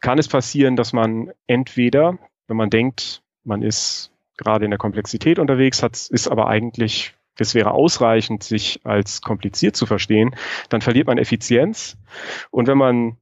kann 0.00 0.18
es 0.18 0.28
passieren, 0.28 0.76
dass 0.76 0.92
man 0.92 1.30
entweder, 1.46 2.18
wenn 2.48 2.56
man 2.56 2.70
denkt, 2.70 3.22
man 3.44 3.62
ist 3.62 4.12
gerade 4.36 4.64
in 4.64 4.70
der 4.70 4.78
Komplexität 4.78 5.38
unterwegs, 5.38 5.82
hat, 5.82 5.96
ist 6.10 6.28
aber 6.28 6.48
eigentlich 6.48 7.14
es 7.38 7.54
wäre 7.54 7.72
ausreichend, 7.72 8.42
sich 8.42 8.80
als 8.84 9.20
kompliziert 9.20 9.76
zu 9.76 9.86
verstehen, 9.86 10.34
dann 10.68 10.80
verliert 10.80 11.06
man 11.06 11.18
Effizienz. 11.18 11.96
Und 12.50 12.66
wenn 12.66 12.78
man 12.78 13.16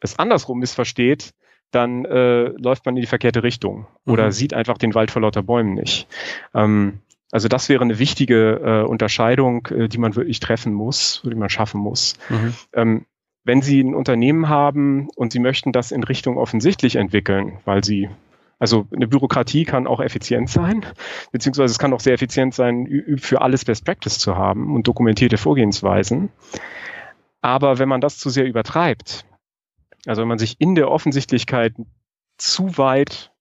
es 0.00 0.18
andersrum 0.18 0.58
missversteht, 0.58 1.34
dann 1.70 2.04
äh, 2.04 2.48
läuft 2.48 2.84
man 2.84 2.96
in 2.96 3.02
die 3.02 3.06
verkehrte 3.06 3.42
Richtung 3.42 3.86
oder 4.04 4.26
mhm. 4.26 4.32
sieht 4.32 4.54
einfach 4.54 4.76
den 4.76 4.94
Wald 4.94 5.10
vor 5.12 5.22
lauter 5.22 5.42
Bäumen 5.42 5.74
nicht. 5.74 6.08
Ähm, 6.52 7.00
also 7.30 7.46
das 7.46 7.68
wäre 7.68 7.84
eine 7.84 8.00
wichtige 8.00 8.60
äh, 8.84 8.88
Unterscheidung, 8.88 9.66
äh, 9.68 9.88
die 9.88 9.98
man 9.98 10.16
wirklich 10.16 10.40
treffen 10.40 10.74
muss, 10.74 11.22
die 11.24 11.34
man 11.34 11.48
schaffen 11.48 11.80
muss. 11.80 12.16
Mhm. 12.28 12.54
Ähm, 12.72 13.06
wenn 13.44 13.62
Sie 13.62 13.80
ein 13.80 13.94
Unternehmen 13.94 14.48
haben 14.48 15.08
und 15.14 15.32
Sie 15.32 15.38
möchten 15.38 15.72
das 15.72 15.92
in 15.92 16.02
Richtung 16.02 16.38
offensichtlich 16.38 16.96
entwickeln, 16.96 17.58
weil 17.64 17.84
Sie 17.84 18.10
also 18.60 18.86
eine 18.94 19.08
Bürokratie 19.08 19.64
kann 19.64 19.86
auch 19.86 20.00
effizient 20.00 20.50
sein, 20.50 20.84
beziehungsweise 21.32 21.72
es 21.72 21.78
kann 21.78 21.94
auch 21.94 22.00
sehr 22.00 22.12
effizient 22.12 22.54
sein, 22.54 23.16
für 23.16 23.40
alles 23.40 23.64
Best 23.64 23.86
Practice 23.86 24.18
zu 24.18 24.36
haben 24.36 24.74
und 24.74 24.86
dokumentierte 24.86 25.38
Vorgehensweisen. 25.38 26.28
Aber 27.40 27.78
wenn 27.78 27.88
man 27.88 28.02
das 28.02 28.18
zu 28.18 28.28
sehr 28.28 28.44
übertreibt, 28.44 29.24
also 30.06 30.20
wenn 30.20 30.28
man 30.28 30.38
sich 30.38 30.60
in 30.60 30.74
der 30.74 30.90
Offensichtlichkeit 30.90 31.74
zu 32.36 32.76
weit 32.76 33.32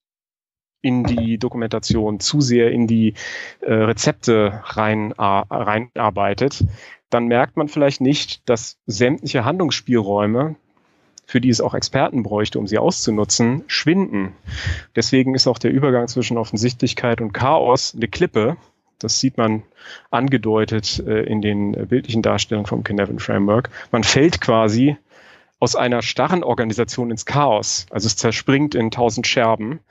in 0.81 1.03
die 1.03 1.37
Dokumentation, 1.37 2.21
zu 2.21 2.39
sehr 2.39 2.71
in 2.71 2.87
die 2.87 3.13
äh, 3.59 3.73
Rezepte 3.73 4.61
rein, 4.63 5.11
äh, 5.11 5.15
reinarbeitet, 5.17 6.63
dann 7.09 7.27
merkt 7.27 7.57
man 7.57 7.67
vielleicht 7.67 7.99
nicht, 7.99 8.47
dass 8.47 8.77
sämtliche 8.85 9.43
Handlungsspielräume 9.43 10.55
für 11.29 11.39
die 11.39 11.49
es 11.49 11.61
auch 11.61 11.75
Experten 11.75 12.23
bräuchte, 12.23 12.57
um 12.57 12.65
sie 12.65 12.79
auszunutzen, 12.79 13.63
schwinden. 13.67 14.33
Deswegen 14.95 15.35
ist 15.35 15.45
auch 15.45 15.59
der 15.59 15.69
Übergang 15.69 16.07
zwischen 16.07 16.39
Offensichtlichkeit 16.39 17.21
und 17.21 17.33
Chaos 17.33 17.93
eine 17.95 18.07
Klippe. 18.07 18.57
Das 18.97 19.19
sieht 19.19 19.37
man 19.37 19.61
angedeutet 20.09 21.03
äh, 21.05 21.21
in 21.21 21.43
den 21.43 21.73
bildlichen 21.87 22.23
Darstellungen 22.23 22.65
vom 22.65 22.83
Kinevin 22.83 23.19
Framework. 23.19 23.69
Man 23.91 24.03
fällt 24.03 24.41
quasi 24.41 24.97
aus 25.59 25.75
einer 25.75 26.01
starren 26.01 26.43
Organisation 26.43 27.11
ins 27.11 27.27
Chaos. 27.27 27.85
Also 27.91 28.07
es 28.07 28.15
zerspringt 28.15 28.73
in 28.73 28.89
tausend 28.89 29.27
Scherben 29.27 29.81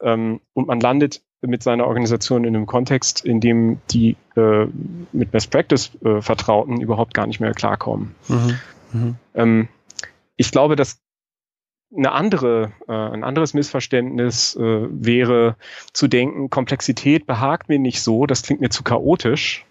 ähm, 0.00 0.40
und 0.54 0.66
man 0.66 0.80
landet 0.80 1.20
mit 1.42 1.62
seiner 1.62 1.86
Organisation 1.86 2.44
in 2.44 2.56
einem 2.56 2.64
Kontext, 2.64 3.22
in 3.22 3.40
dem 3.40 3.80
die 3.90 4.16
äh, 4.34 4.66
mit 5.12 5.30
Best 5.30 5.50
Practice 5.50 5.90
äh, 6.02 6.22
Vertrauten 6.22 6.80
überhaupt 6.80 7.12
gar 7.12 7.26
nicht 7.26 7.40
mehr 7.40 7.52
klarkommen. 7.52 8.14
Mhm. 8.28 8.58
Mhm. 8.94 9.14
Ähm, 9.34 9.68
ich 10.36 10.50
glaube, 10.50 10.76
dass 10.76 11.00
eine 11.96 12.12
andere, 12.12 12.72
äh, 12.88 12.92
ein 12.92 13.24
anderes 13.24 13.54
Missverständnis 13.54 14.56
äh, 14.56 14.60
wäre 14.90 15.56
zu 15.92 16.08
denken, 16.08 16.50
Komplexität 16.50 17.26
behagt 17.26 17.68
mir 17.68 17.78
nicht 17.78 18.02
so, 18.02 18.26
das 18.26 18.42
klingt 18.42 18.60
mir 18.60 18.70
zu 18.70 18.82
chaotisch. 18.82 19.64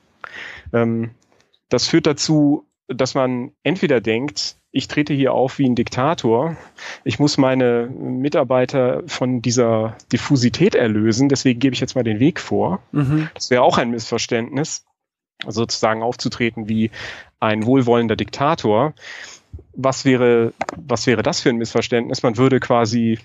Ähm, 0.74 1.12
das 1.70 1.88
führt 1.88 2.08
dazu, 2.08 2.66
dass 2.88 3.16
man 3.16 3.52
entweder 3.64 4.00
denkt, 4.00 4.58
ich 4.72 4.88
trete 4.88 5.14
hier 5.14 5.34
auf 5.34 5.58
wie 5.58 5.68
ein 5.68 5.76
Diktator, 5.76 6.58
ich 7.04 7.18
muss 7.18 7.38
meine 7.38 7.88
Mitarbeiter 7.88 9.04
von 9.08 9.42
dieser 9.42 9.98
Diffusität 10.12 10.76
erlösen, 10.76 11.30
deswegen 11.30 11.60
gebe 11.60 11.74
ich 11.74 11.80
jetzt 11.80 11.96
mal 11.96 12.04
den 12.04 12.20
Weg 12.20 12.40
vor. 12.40 12.82
Mhm. 12.92 13.30
Das 13.34 13.50
wäre 13.50 13.62
auch 13.64 13.78
ein 13.78 13.92
Missverständnis, 13.92 14.86
sozusagen 15.48 16.04
aufzutreten 16.04 16.70
wie 16.70 16.92
ein 17.40 17.66
wohlwollender 17.66 18.16
Diktator 18.16 18.94
was 19.76 20.06
wäre, 20.06 20.54
was 20.76 21.08
wäre 21.08 21.24
das 21.24 21.42
für 21.42 21.50
ein 21.50 21.58
Missverständnis? 21.58 22.24
Man 22.24 22.38
würde 22.38 22.60
quasi, 22.60 23.20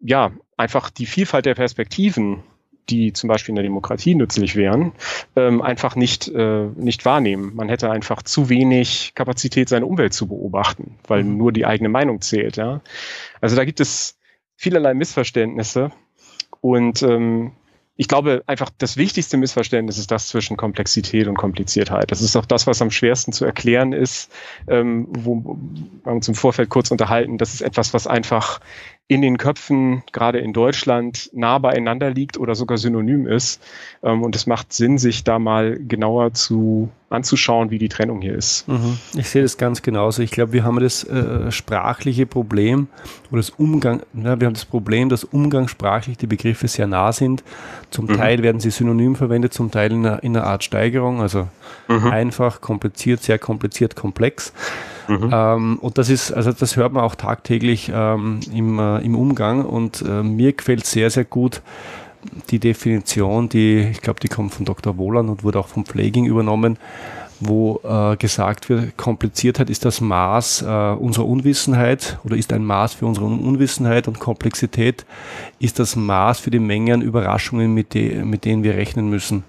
ja, 0.00 0.32
einfach 0.56 0.90
die 0.90 1.06
Vielfalt 1.06 1.46
der 1.46 1.54
Perspektiven, 1.54 2.42
die 2.88 3.12
zum 3.12 3.28
Beispiel 3.28 3.52
in 3.52 3.56
der 3.56 3.64
Demokratie 3.64 4.14
nützlich 4.14 4.56
wären, 4.56 4.92
ähm, 5.36 5.62
einfach 5.62 5.96
nicht, 5.96 6.28
äh, 6.28 6.66
nicht 6.74 7.04
wahrnehmen. 7.04 7.54
Man 7.54 7.68
hätte 7.68 7.90
einfach 7.90 8.22
zu 8.22 8.48
wenig 8.48 9.12
Kapazität, 9.14 9.68
seine 9.68 9.86
Umwelt 9.86 10.12
zu 10.12 10.26
beobachten, 10.26 10.98
weil 11.06 11.24
mhm. 11.24 11.36
nur 11.36 11.52
die 11.52 11.66
eigene 11.66 11.88
Meinung 11.88 12.20
zählt. 12.20 12.56
Ja? 12.56 12.80
Also 13.40 13.56
da 13.56 13.64
gibt 13.64 13.80
es 13.80 14.18
vielerlei 14.56 14.94
Missverständnisse 14.94 15.92
und 16.60 17.02
ähm, 17.02 17.52
ich 18.00 18.08
glaube, 18.08 18.42
einfach 18.46 18.70
das 18.78 18.96
wichtigste 18.96 19.36
Missverständnis 19.36 19.98
ist 19.98 20.10
das 20.10 20.28
zwischen 20.28 20.56
Komplexität 20.56 21.26
und 21.26 21.36
Kompliziertheit. 21.36 22.10
Das 22.10 22.22
ist 22.22 22.34
auch 22.34 22.46
das, 22.46 22.66
was 22.66 22.80
am 22.80 22.90
schwersten 22.90 23.30
zu 23.30 23.44
erklären 23.44 23.92
ist, 23.92 24.32
ähm, 24.68 25.06
wo 25.10 25.58
wir 26.04 26.10
uns 26.10 26.26
im 26.26 26.34
Vorfeld 26.34 26.70
kurz 26.70 26.90
unterhalten. 26.90 27.36
Das 27.36 27.52
ist 27.52 27.60
etwas, 27.60 27.92
was 27.92 28.06
einfach 28.06 28.60
in 29.10 29.22
den 29.22 29.38
Köpfen, 29.38 30.04
gerade 30.12 30.38
in 30.38 30.52
Deutschland, 30.52 31.30
nah 31.32 31.58
beieinander 31.58 32.10
liegt 32.10 32.38
oder 32.38 32.54
sogar 32.54 32.78
synonym 32.78 33.26
ist. 33.26 33.60
Ähm, 34.04 34.22
und 34.22 34.36
es 34.36 34.46
macht 34.46 34.72
Sinn, 34.72 34.98
sich 34.98 35.24
da 35.24 35.40
mal 35.40 35.80
genauer 35.80 36.32
zu 36.32 36.90
anzuschauen, 37.08 37.72
wie 37.72 37.78
die 37.78 37.88
Trennung 37.88 38.20
hier 38.20 38.36
ist. 38.36 38.68
Mhm. 38.68 38.98
Ich 39.16 39.28
sehe 39.28 39.42
das 39.42 39.58
ganz 39.58 39.82
genauso. 39.82 40.22
Ich 40.22 40.30
glaube, 40.30 40.52
wir 40.52 40.62
haben 40.62 40.78
das 40.78 41.02
äh, 41.02 41.50
sprachliche 41.50 42.24
Problem 42.24 42.86
oder 43.32 43.40
das 43.40 43.50
Umgang, 43.50 44.02
na, 44.12 44.38
wir 44.38 44.46
haben 44.46 44.54
das 44.54 44.64
Problem, 44.64 45.08
dass 45.08 45.24
umgangssprachlich 45.24 46.16
die 46.16 46.28
Begriffe 46.28 46.68
sehr 46.68 46.86
nah 46.86 47.10
sind. 47.10 47.42
Zum 47.90 48.04
mhm. 48.04 48.16
Teil 48.16 48.44
werden 48.44 48.60
sie 48.60 48.70
synonym 48.70 49.16
verwendet, 49.16 49.52
zum 49.52 49.72
Teil 49.72 49.90
in 49.90 50.06
einer, 50.06 50.22
in 50.22 50.36
einer 50.36 50.46
Art 50.46 50.62
Steigerung, 50.62 51.20
also 51.20 51.48
mhm. 51.88 52.06
einfach, 52.06 52.60
kompliziert, 52.60 53.24
sehr 53.24 53.40
kompliziert, 53.40 53.96
komplex. 53.96 54.52
Mhm. 55.08 55.30
Ähm, 55.32 55.78
und 55.80 55.98
das 55.98 56.08
ist, 56.08 56.32
also 56.32 56.52
das 56.52 56.76
hört 56.76 56.92
man 56.92 57.04
auch 57.04 57.14
tagtäglich 57.14 57.90
ähm, 57.94 58.40
im, 58.52 58.78
äh, 58.78 58.98
im 58.98 59.14
Umgang 59.14 59.64
und 59.64 60.02
äh, 60.02 60.22
mir 60.22 60.52
gefällt 60.52 60.86
sehr, 60.86 61.10
sehr 61.10 61.24
gut 61.24 61.62
die 62.50 62.58
Definition, 62.58 63.48
die, 63.48 63.88
ich 63.90 64.02
glaube, 64.02 64.20
die 64.20 64.28
kommt 64.28 64.52
von 64.52 64.64
Dr. 64.64 64.98
Wohlan 64.98 65.28
und 65.28 65.44
wurde 65.44 65.58
auch 65.58 65.68
vom 65.68 65.84
Pfleging 65.84 66.26
übernommen, 66.26 66.78
wo 67.40 67.80
äh, 67.82 68.16
gesagt 68.16 68.68
wird, 68.68 68.96
Kompliziertheit 68.98 69.70
ist 69.70 69.86
das 69.86 70.02
Maß 70.02 70.62
äh, 70.62 70.66
unserer 70.66 71.26
Unwissenheit 71.26 72.18
oder 72.22 72.36
ist 72.36 72.52
ein 72.52 72.64
Maß 72.64 72.94
für 72.94 73.06
unsere 73.06 73.26
Unwissenheit 73.26 74.08
und 74.08 74.20
Komplexität 74.20 75.06
ist 75.58 75.78
das 75.78 75.96
Maß 75.96 76.40
für 76.40 76.50
die 76.50 76.58
Menge 76.58 76.94
an 76.94 77.02
Überraschungen, 77.02 77.72
mit, 77.72 77.94
de 77.94 78.22
mit 78.24 78.44
denen 78.44 78.62
wir 78.62 78.74
rechnen 78.74 79.08
müssen. 79.08 79.44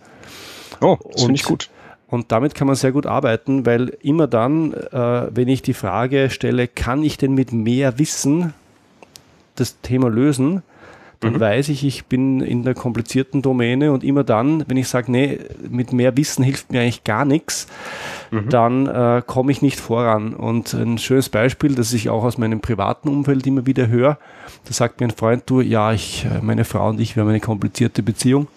Oh, 0.79 0.97
das 1.11 1.23
finde 1.23 1.35
ich 1.35 1.43
gut. 1.43 1.69
Und 2.11 2.31
damit 2.33 2.55
kann 2.55 2.67
man 2.67 2.75
sehr 2.75 2.91
gut 2.91 3.05
arbeiten, 3.05 3.65
weil 3.65 3.97
immer 4.01 4.27
dann, 4.27 4.73
äh, 4.73 5.27
wenn 5.33 5.47
ich 5.47 5.61
die 5.61 5.73
Frage 5.73 6.29
stelle, 6.29 6.67
kann 6.67 7.03
ich 7.03 7.17
denn 7.17 7.33
mit 7.33 7.53
mehr 7.53 7.97
Wissen 7.97 8.53
das 9.55 9.79
Thema 9.81 10.09
lösen, 10.09 10.61
dann 11.21 11.33
mhm. 11.33 11.39
weiß 11.39 11.69
ich, 11.69 11.85
ich 11.85 12.05
bin 12.05 12.41
in 12.41 12.63
der 12.63 12.73
komplizierten 12.73 13.41
Domäne 13.41 13.93
und 13.93 14.03
immer 14.03 14.25
dann, 14.25 14.65
wenn 14.67 14.75
ich 14.75 14.89
sage, 14.89 15.09
nee, 15.09 15.39
mit 15.69 15.93
mehr 15.93 16.17
Wissen 16.17 16.43
hilft 16.43 16.71
mir 16.71 16.81
eigentlich 16.81 17.05
gar 17.05 17.23
nichts, 17.23 17.67
mhm. 18.29 18.49
dann 18.49 18.87
äh, 18.87 19.21
komme 19.25 19.53
ich 19.53 19.61
nicht 19.61 19.79
voran. 19.79 20.33
Und 20.33 20.73
ein 20.73 20.97
schönes 20.97 21.29
Beispiel, 21.29 21.75
das 21.75 21.93
ich 21.93 22.09
auch 22.09 22.25
aus 22.25 22.37
meinem 22.37 22.59
privaten 22.59 23.07
Umfeld 23.07 23.47
immer 23.47 23.65
wieder 23.65 23.87
höre, 23.87 24.17
da 24.65 24.73
sagt 24.73 24.99
mir 24.99 25.07
ein 25.07 25.11
Freund, 25.11 25.43
du, 25.45 25.61
ja, 25.61 25.93
ich, 25.93 26.25
äh, 26.25 26.41
meine 26.41 26.65
Frau 26.65 26.89
und 26.89 26.99
ich, 26.99 27.15
wir 27.15 27.21
haben 27.21 27.29
eine 27.29 27.39
komplizierte 27.39 28.03
Beziehung. 28.03 28.47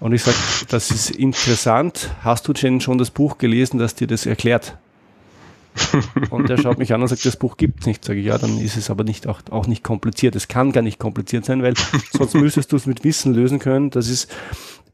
Und 0.00 0.12
ich 0.12 0.22
sage, 0.22 0.36
das 0.68 0.90
ist 0.90 1.10
interessant. 1.10 2.10
Hast 2.22 2.48
du 2.48 2.52
denn 2.52 2.80
schon 2.80 2.98
das 2.98 3.10
Buch 3.10 3.38
gelesen, 3.38 3.78
das 3.78 3.94
dir 3.94 4.06
das 4.06 4.26
erklärt? 4.26 4.76
und 6.30 6.48
er 6.48 6.56
schaut 6.56 6.78
mich 6.78 6.94
an 6.94 7.02
und 7.02 7.08
sagt, 7.08 7.24
das 7.26 7.36
Buch 7.36 7.56
gibt 7.56 7.80
es 7.80 7.86
nicht. 7.86 8.04
Sage 8.04 8.20
ich, 8.20 8.26
ja, 8.26 8.38
dann 8.38 8.58
ist 8.58 8.76
es 8.76 8.88
aber 8.88 9.04
nicht 9.04 9.26
auch, 9.26 9.40
auch 9.50 9.66
nicht 9.66 9.84
kompliziert. 9.84 10.34
Es 10.34 10.48
kann 10.48 10.72
gar 10.72 10.82
nicht 10.82 10.98
kompliziert 10.98 11.44
sein, 11.44 11.62
weil 11.62 11.74
sonst 12.12 12.34
müsstest 12.34 12.72
du 12.72 12.76
es 12.76 12.86
mit 12.86 13.04
Wissen 13.04 13.34
lösen 13.34 13.58
können. 13.58 13.90
Das 13.90 14.08
ist, 14.08 14.30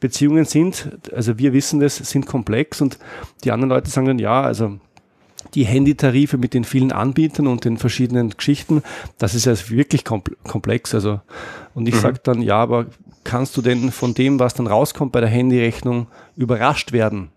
Beziehungen 0.03 0.45
sind, 0.45 0.99
also 1.15 1.39
wir 1.39 1.53
wissen 1.53 1.79
das, 1.79 1.97
sind 1.97 2.27
komplex 2.27 2.81
und 2.81 2.99
die 3.45 3.53
anderen 3.53 3.71
Leute 3.71 3.89
sagen 3.89 4.09
dann, 4.09 4.19
ja, 4.19 4.43
also 4.43 4.81
die 5.55 5.65
Handytarife 5.65 6.39
mit 6.39 6.55
den 6.55 6.65
vielen 6.65 6.93
Anbietern 6.93 7.47
und 7.47 7.65
den 7.65 7.77
verschiedenen 7.77 8.31
Geschichten, 8.31 8.83
das 9.19 9.35
ist 9.35 9.47
ja 9.47 9.55
wirklich 9.71 10.05
komplex. 10.05 10.95
Also, 10.95 11.21
und 11.75 11.89
ich 11.89 11.95
mhm. 11.95 12.01
sage 12.01 12.21
dann, 12.23 12.43
ja, 12.43 12.57
aber 12.57 12.87
kannst 13.25 13.57
du 13.57 13.63
denn 13.63 13.91
von 13.91 14.15
dem, 14.15 14.39
was 14.39 14.55
dann 14.55 14.67
rauskommt 14.67 15.13
bei 15.13 15.21
der 15.21 15.29
Handyrechnung, 15.29 16.07
überrascht 16.37 16.93
werden? 16.93 17.29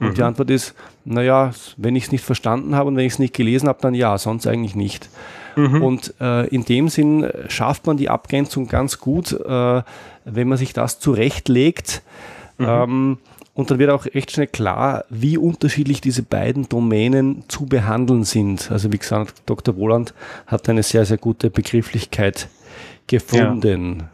Und 0.00 0.08
mhm. 0.08 0.14
die 0.14 0.22
Antwort 0.22 0.50
ist, 0.50 0.74
naja, 1.04 1.52
wenn 1.76 1.96
ich 1.96 2.04
es 2.04 2.12
nicht 2.12 2.24
verstanden 2.24 2.74
habe 2.74 2.88
und 2.88 2.96
wenn 2.96 3.06
ich 3.06 3.14
es 3.14 3.18
nicht 3.18 3.34
gelesen 3.34 3.68
habe, 3.68 3.78
dann 3.80 3.94
ja, 3.94 4.18
sonst 4.18 4.46
eigentlich 4.46 4.74
nicht. 4.74 5.08
Mhm. 5.56 5.82
Und 5.82 6.14
äh, 6.20 6.46
in 6.48 6.64
dem 6.64 6.88
Sinn 6.88 7.28
schafft 7.48 7.86
man 7.86 7.96
die 7.96 8.10
Abgrenzung 8.10 8.66
ganz 8.66 8.98
gut, 8.98 9.32
äh, 9.32 9.82
wenn 10.24 10.48
man 10.48 10.58
sich 10.58 10.72
das 10.72 10.98
zurechtlegt. 10.98 12.02
Mhm. 12.58 12.66
Ähm, 12.68 13.18
und 13.54 13.70
dann 13.70 13.78
wird 13.78 13.90
auch 13.90 14.04
recht 14.06 14.32
schnell 14.32 14.48
klar, 14.48 15.04
wie 15.10 15.38
unterschiedlich 15.38 16.00
diese 16.00 16.22
beiden 16.22 16.68
Domänen 16.68 17.44
zu 17.48 17.66
behandeln 17.66 18.24
sind. 18.24 18.70
Also 18.70 18.92
wie 18.92 18.98
gesagt, 18.98 19.42
Dr. 19.46 19.76
Wohland 19.76 20.12
hat 20.46 20.68
eine 20.68 20.82
sehr, 20.82 21.04
sehr 21.04 21.18
gute 21.18 21.50
Begrifflichkeit 21.50 22.48
gefunden. 23.06 24.08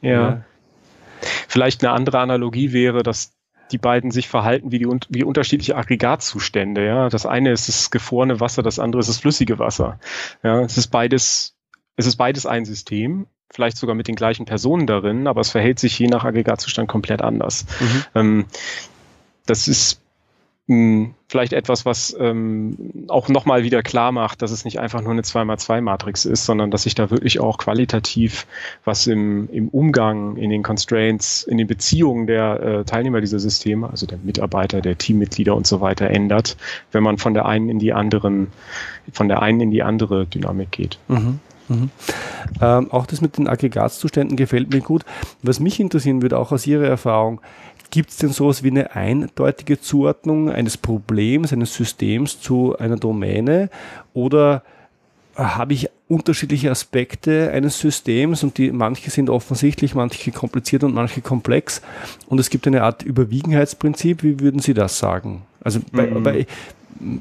Ja. 0.00 0.10
ja. 0.10 0.44
Vielleicht 1.48 1.84
eine 1.84 1.92
andere 1.92 2.20
Analogie 2.20 2.72
wäre, 2.72 3.02
dass 3.02 3.32
die 3.72 3.78
beiden 3.78 4.12
sich 4.12 4.28
verhalten 4.28 4.70
wie, 4.70 4.78
die, 4.78 4.86
wie 5.08 5.24
unterschiedliche 5.24 5.76
Aggregatzustände. 5.76 6.86
Ja? 6.86 7.08
Das 7.08 7.26
eine 7.26 7.50
ist 7.50 7.68
das 7.68 7.90
gefrorene 7.90 8.38
Wasser, 8.38 8.62
das 8.62 8.78
andere 8.78 9.00
ist 9.00 9.08
das 9.08 9.18
flüssige 9.18 9.58
Wasser. 9.58 9.98
Ja? 10.44 10.60
Es 10.60 10.76
ist 10.76 10.88
beides, 10.88 11.56
es 11.96 12.06
ist 12.06 12.16
beides 12.16 12.46
ein 12.46 12.64
System, 12.64 13.26
vielleicht 13.50 13.76
sogar 13.76 13.94
mit 13.94 14.08
den 14.08 14.16
gleichen 14.16 14.46
Personen 14.46 14.86
darin, 14.86 15.26
aber 15.26 15.40
es 15.40 15.50
verhält 15.50 15.78
sich 15.78 15.98
je 15.98 16.08
nach 16.08 16.24
Aggregatzustand 16.24 16.88
komplett 16.88 17.22
anders. 17.22 17.66
Mhm. 17.80 18.04
Ähm, 18.14 18.44
das 19.46 19.68
ist 19.68 20.00
hm, 20.66 21.14
vielleicht 21.28 21.52
etwas, 21.52 21.84
was 21.84 22.16
ähm, 22.18 23.04
auch 23.08 23.28
nochmal 23.28 23.64
wieder 23.64 23.82
klar 23.82 24.12
macht, 24.12 24.40
dass 24.40 24.50
es 24.50 24.64
nicht 24.64 24.80
einfach 24.80 25.02
nur 25.02 25.12
eine 25.12 25.20
2x2-Matrix 25.20 26.24
ist, 26.24 26.46
sondern 26.46 26.70
dass 26.70 26.84
sich 26.84 26.94
da 26.94 27.10
wirklich 27.10 27.38
auch 27.38 27.58
qualitativ 27.58 28.46
was 28.82 29.06
im, 29.06 29.50
im 29.52 29.68
Umgang, 29.68 30.36
in 30.36 30.48
den 30.48 30.62
Constraints, 30.62 31.42
in 31.42 31.58
den 31.58 31.66
Beziehungen 31.66 32.26
der 32.26 32.60
äh, 32.60 32.84
Teilnehmer 32.84 33.20
dieser 33.20 33.40
Systeme, 33.40 33.90
also 33.90 34.06
der 34.06 34.16
Mitarbeiter, 34.22 34.80
der 34.80 34.96
Teammitglieder 34.96 35.54
und 35.54 35.66
so 35.66 35.82
weiter 35.82 36.08
ändert, 36.08 36.56
wenn 36.92 37.02
man 37.02 37.18
von 37.18 37.34
der 37.34 37.44
einen 37.44 37.68
in 37.68 37.78
die 37.78 37.92
anderen, 37.92 38.46
von 39.12 39.28
der 39.28 39.42
einen 39.42 39.60
in 39.60 39.70
die 39.70 39.82
andere 39.82 40.24
Dynamik 40.24 40.70
geht. 40.70 40.98
Mhm. 41.08 41.40
Mhm. 41.68 41.90
Ähm, 42.60 42.92
auch 42.92 43.06
das 43.06 43.20
mit 43.20 43.38
den 43.38 43.48
Aggregatzuständen 43.48 44.36
gefällt 44.36 44.72
mir 44.72 44.80
gut. 44.80 45.04
Was 45.42 45.60
mich 45.60 45.80
interessieren 45.80 46.22
würde, 46.22 46.38
auch 46.38 46.52
aus 46.52 46.66
Ihrer 46.66 46.86
Erfahrung, 46.86 47.40
Gibt 47.94 48.10
es 48.10 48.16
denn 48.16 48.30
sowas 48.30 48.64
wie 48.64 48.72
eine 48.72 48.96
eindeutige 48.96 49.80
Zuordnung 49.80 50.50
eines 50.50 50.76
Problems, 50.76 51.52
eines 51.52 51.74
Systems 51.74 52.40
zu 52.40 52.76
einer 52.76 52.96
Domäne? 52.96 53.70
Oder 54.14 54.64
habe 55.36 55.74
ich 55.74 55.88
unterschiedliche 56.08 56.72
Aspekte 56.72 57.52
eines 57.52 57.78
Systems 57.78 58.42
und 58.42 58.58
die 58.58 58.72
manche 58.72 59.10
sind 59.10 59.30
offensichtlich, 59.30 59.94
manche 59.94 60.32
kompliziert 60.32 60.82
und 60.82 60.92
manche 60.92 61.20
komplex 61.20 61.82
und 62.26 62.40
es 62.40 62.50
gibt 62.50 62.66
eine 62.66 62.82
Art 62.82 63.04
Überwiegenheitsprinzip. 63.04 64.24
Wie 64.24 64.40
würden 64.40 64.58
Sie 64.58 64.74
das 64.74 64.98
sagen? 64.98 65.42
Also 65.62 65.78
bei, 65.92 66.08
mhm. 66.08 66.22
bei, 66.24 66.46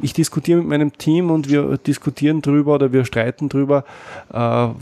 ich 0.01 0.13
diskutiere 0.13 0.59
mit 0.59 0.67
meinem 0.67 0.97
Team 0.97 1.31
und 1.31 1.49
wir 1.49 1.77
diskutieren 1.77 2.41
drüber 2.41 2.75
oder 2.75 2.93
wir 2.93 3.05
streiten 3.05 3.49
drüber, 3.49 3.85
äh, 4.31 4.37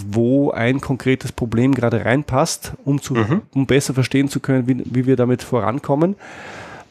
wo 0.08 0.51
ein 0.51 0.82
konkretes 0.82 1.32
Problem 1.32 1.73
gerade 1.73 2.06
reinpasst, 2.06 2.73
um, 2.86 3.01
zu, 3.01 3.15
mhm. 3.15 3.41
um 3.54 3.65
besser 3.65 3.93
verstehen 3.93 4.27
zu 4.27 4.39
können, 4.39 4.67
wie, 4.67 4.84
wie 4.86 5.06
wir 5.06 5.15
damit 5.15 5.43
vorankommen. 5.43 6.15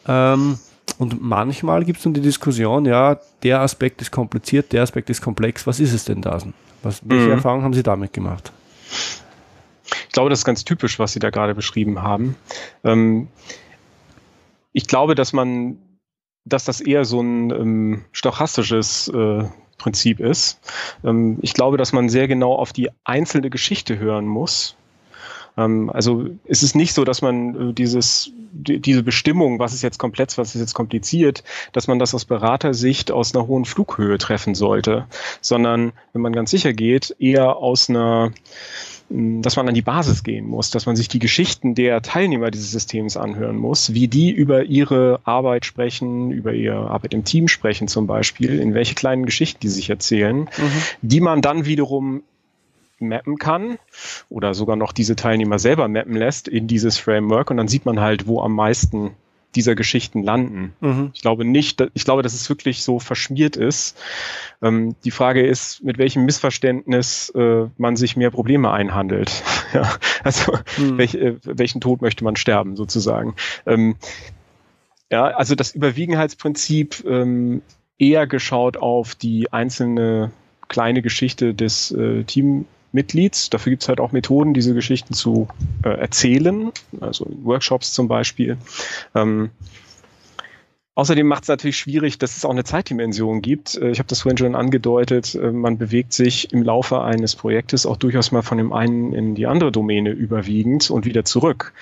Ähm, 0.06 0.58
und 0.98 1.22
manchmal 1.22 1.84
gibt 1.84 1.98
es 1.98 2.04
dann 2.04 2.14
die 2.14 2.20
Diskussion, 2.20 2.84
ja, 2.84 3.18
der 3.42 3.60
Aspekt 3.60 4.02
ist 4.02 4.10
kompliziert, 4.10 4.72
der 4.72 4.82
Aspekt 4.82 5.08
ist 5.10 5.20
komplex, 5.22 5.66
was 5.66 5.80
ist 5.80 5.92
es 5.92 6.04
denn 6.04 6.20
da? 6.20 6.38
Was, 6.82 7.00
welche 7.04 7.26
mhm. 7.26 7.32
Erfahrungen 7.32 7.64
haben 7.64 7.74
Sie 7.74 7.82
damit 7.82 8.12
gemacht? 8.12 8.52
Ich 10.08 10.12
glaube, 10.12 10.30
das 10.30 10.40
ist 10.40 10.44
ganz 10.44 10.64
typisch, 10.64 10.98
was 10.98 11.12
Sie 11.12 11.18
da 11.18 11.30
gerade 11.30 11.54
beschrieben 11.54 12.02
haben. 12.02 12.36
Ähm, 12.84 13.28
ich 14.72 14.86
glaube, 14.86 15.14
dass 15.14 15.32
man 15.32 15.78
dass 16.44 16.64
das 16.64 16.80
eher 16.80 17.04
so 17.04 17.20
ein 17.20 17.50
ähm, 17.50 18.04
stochastisches 18.12 19.08
äh, 19.08 19.44
Prinzip 19.78 20.20
ist. 20.20 20.60
Ähm, 21.04 21.38
ich 21.42 21.54
glaube, 21.54 21.76
dass 21.76 21.92
man 21.92 22.08
sehr 22.08 22.28
genau 22.28 22.54
auf 22.54 22.72
die 22.72 22.90
einzelne 23.04 23.50
Geschichte 23.50 23.98
hören 23.98 24.26
muss. 24.26 24.76
Ähm, 25.56 25.90
also 25.90 26.26
es 26.44 26.62
ist 26.62 26.76
nicht 26.76 26.94
so, 26.94 27.04
dass 27.04 27.22
man 27.22 27.70
äh, 27.70 27.72
dieses, 27.72 28.30
die, 28.52 28.78
diese 28.80 29.02
Bestimmung, 29.02 29.58
was 29.58 29.74
ist 29.74 29.82
jetzt 29.82 29.98
komplex, 29.98 30.38
was 30.38 30.54
ist 30.54 30.60
jetzt 30.60 30.74
kompliziert, 30.74 31.42
dass 31.72 31.88
man 31.88 31.98
das 31.98 32.14
aus 32.14 32.24
Beratersicht 32.24 33.10
aus 33.10 33.34
einer 33.34 33.46
hohen 33.46 33.64
Flughöhe 33.64 34.18
treffen 34.18 34.54
sollte, 34.54 35.06
sondern 35.40 35.92
wenn 36.12 36.22
man 36.22 36.32
ganz 36.32 36.50
sicher 36.50 36.72
geht, 36.72 37.16
eher 37.18 37.56
aus 37.56 37.88
einer 37.88 38.32
dass 39.12 39.56
man 39.56 39.66
an 39.66 39.74
die 39.74 39.82
Basis 39.82 40.22
gehen 40.22 40.46
muss, 40.46 40.70
dass 40.70 40.86
man 40.86 40.94
sich 40.94 41.08
die 41.08 41.18
Geschichten 41.18 41.74
der 41.74 42.00
Teilnehmer 42.00 42.52
dieses 42.52 42.70
Systems 42.70 43.16
anhören 43.16 43.56
muss, 43.56 43.92
wie 43.92 44.06
die 44.06 44.30
über 44.30 44.64
ihre 44.64 45.18
Arbeit 45.24 45.66
sprechen, 45.66 46.30
über 46.30 46.52
ihre 46.52 46.88
Arbeit 46.88 47.12
im 47.14 47.24
Team 47.24 47.48
sprechen 47.48 47.88
zum 47.88 48.06
Beispiel, 48.06 48.60
in 48.60 48.72
welche 48.72 48.94
kleinen 48.94 49.26
Geschichten 49.26 49.58
die 49.62 49.68
sich 49.68 49.90
erzählen, 49.90 50.42
mhm. 50.42 50.48
die 51.02 51.20
man 51.20 51.42
dann 51.42 51.64
wiederum 51.64 52.22
mappen 53.00 53.38
kann 53.38 53.78
oder 54.28 54.54
sogar 54.54 54.76
noch 54.76 54.92
diese 54.92 55.16
Teilnehmer 55.16 55.58
selber 55.58 55.88
mappen 55.88 56.14
lässt 56.14 56.46
in 56.46 56.68
dieses 56.68 56.98
Framework 56.98 57.50
und 57.50 57.56
dann 57.56 57.68
sieht 57.68 57.86
man 57.86 57.98
halt, 57.98 58.28
wo 58.28 58.40
am 58.40 58.54
meisten 58.54 59.12
dieser 59.54 59.74
Geschichten 59.74 60.22
landen. 60.22 60.74
Mhm. 60.80 61.10
Ich 61.14 61.22
glaube 61.22 61.44
nicht, 61.44 61.84
ich 61.94 62.04
glaube, 62.04 62.22
dass 62.22 62.34
es 62.34 62.48
wirklich 62.48 62.82
so 62.82 62.98
verschmiert 62.98 63.56
ist. 63.56 63.98
Ähm, 64.62 64.94
die 65.04 65.10
Frage 65.10 65.44
ist, 65.44 65.82
mit 65.82 65.98
welchem 65.98 66.24
Missverständnis 66.24 67.30
äh, 67.34 67.66
man 67.76 67.96
sich 67.96 68.16
mehr 68.16 68.30
Probleme 68.30 68.70
einhandelt. 68.70 69.42
ja, 69.72 69.92
also 70.22 70.52
mhm. 70.78 70.98
welch, 70.98 71.14
äh, 71.14 71.36
welchen 71.42 71.80
Tod 71.80 72.02
möchte 72.02 72.24
man 72.24 72.36
sterben 72.36 72.76
sozusagen. 72.76 73.34
Ähm, 73.66 73.96
ja, 75.10 75.24
also 75.24 75.54
das 75.54 75.74
Überwiegenheitsprinzip 75.74 77.04
ähm, 77.04 77.62
eher 77.98 78.26
geschaut 78.26 78.76
auf 78.76 79.14
die 79.14 79.52
einzelne 79.52 80.30
kleine 80.68 81.02
Geschichte 81.02 81.52
des 81.54 81.90
äh, 81.90 82.22
Team 82.24 82.66
Mitglieds. 82.92 83.50
Dafür 83.50 83.70
gibt 83.70 83.82
es 83.82 83.88
halt 83.88 84.00
auch 84.00 84.12
Methoden, 84.12 84.54
diese 84.54 84.74
Geschichten 84.74 85.14
zu 85.14 85.48
äh, 85.84 85.90
erzählen, 85.90 86.72
also 87.00 87.26
Workshops 87.42 87.92
zum 87.92 88.08
Beispiel. 88.08 88.56
Ähm, 89.14 89.50
Außerdem 91.00 91.26
macht 91.26 91.44
es 91.44 91.48
natürlich 91.48 91.78
schwierig, 91.78 92.18
dass 92.18 92.36
es 92.36 92.44
auch 92.44 92.50
eine 92.50 92.64
Zeitdimension 92.64 93.40
gibt. 93.40 93.74
Äh, 93.76 93.90
ich 93.90 94.00
habe 94.00 94.08
das 94.08 94.20
vorhin 94.20 94.36
schon 94.36 94.54
angedeutet. 94.54 95.34
Äh, 95.34 95.50
man 95.50 95.78
bewegt 95.78 96.12
sich 96.12 96.52
im 96.52 96.62
Laufe 96.62 97.00
eines 97.00 97.36
Projektes 97.36 97.86
auch 97.86 97.96
durchaus 97.96 98.32
mal 98.32 98.42
von 98.42 98.58
dem 98.58 98.72
einen 98.74 99.14
in 99.14 99.34
die 99.34 99.46
andere 99.46 99.72
Domäne 99.72 100.10
überwiegend 100.10 100.90
und 100.90 101.06
wieder 101.06 101.24
zurück. 101.24 101.72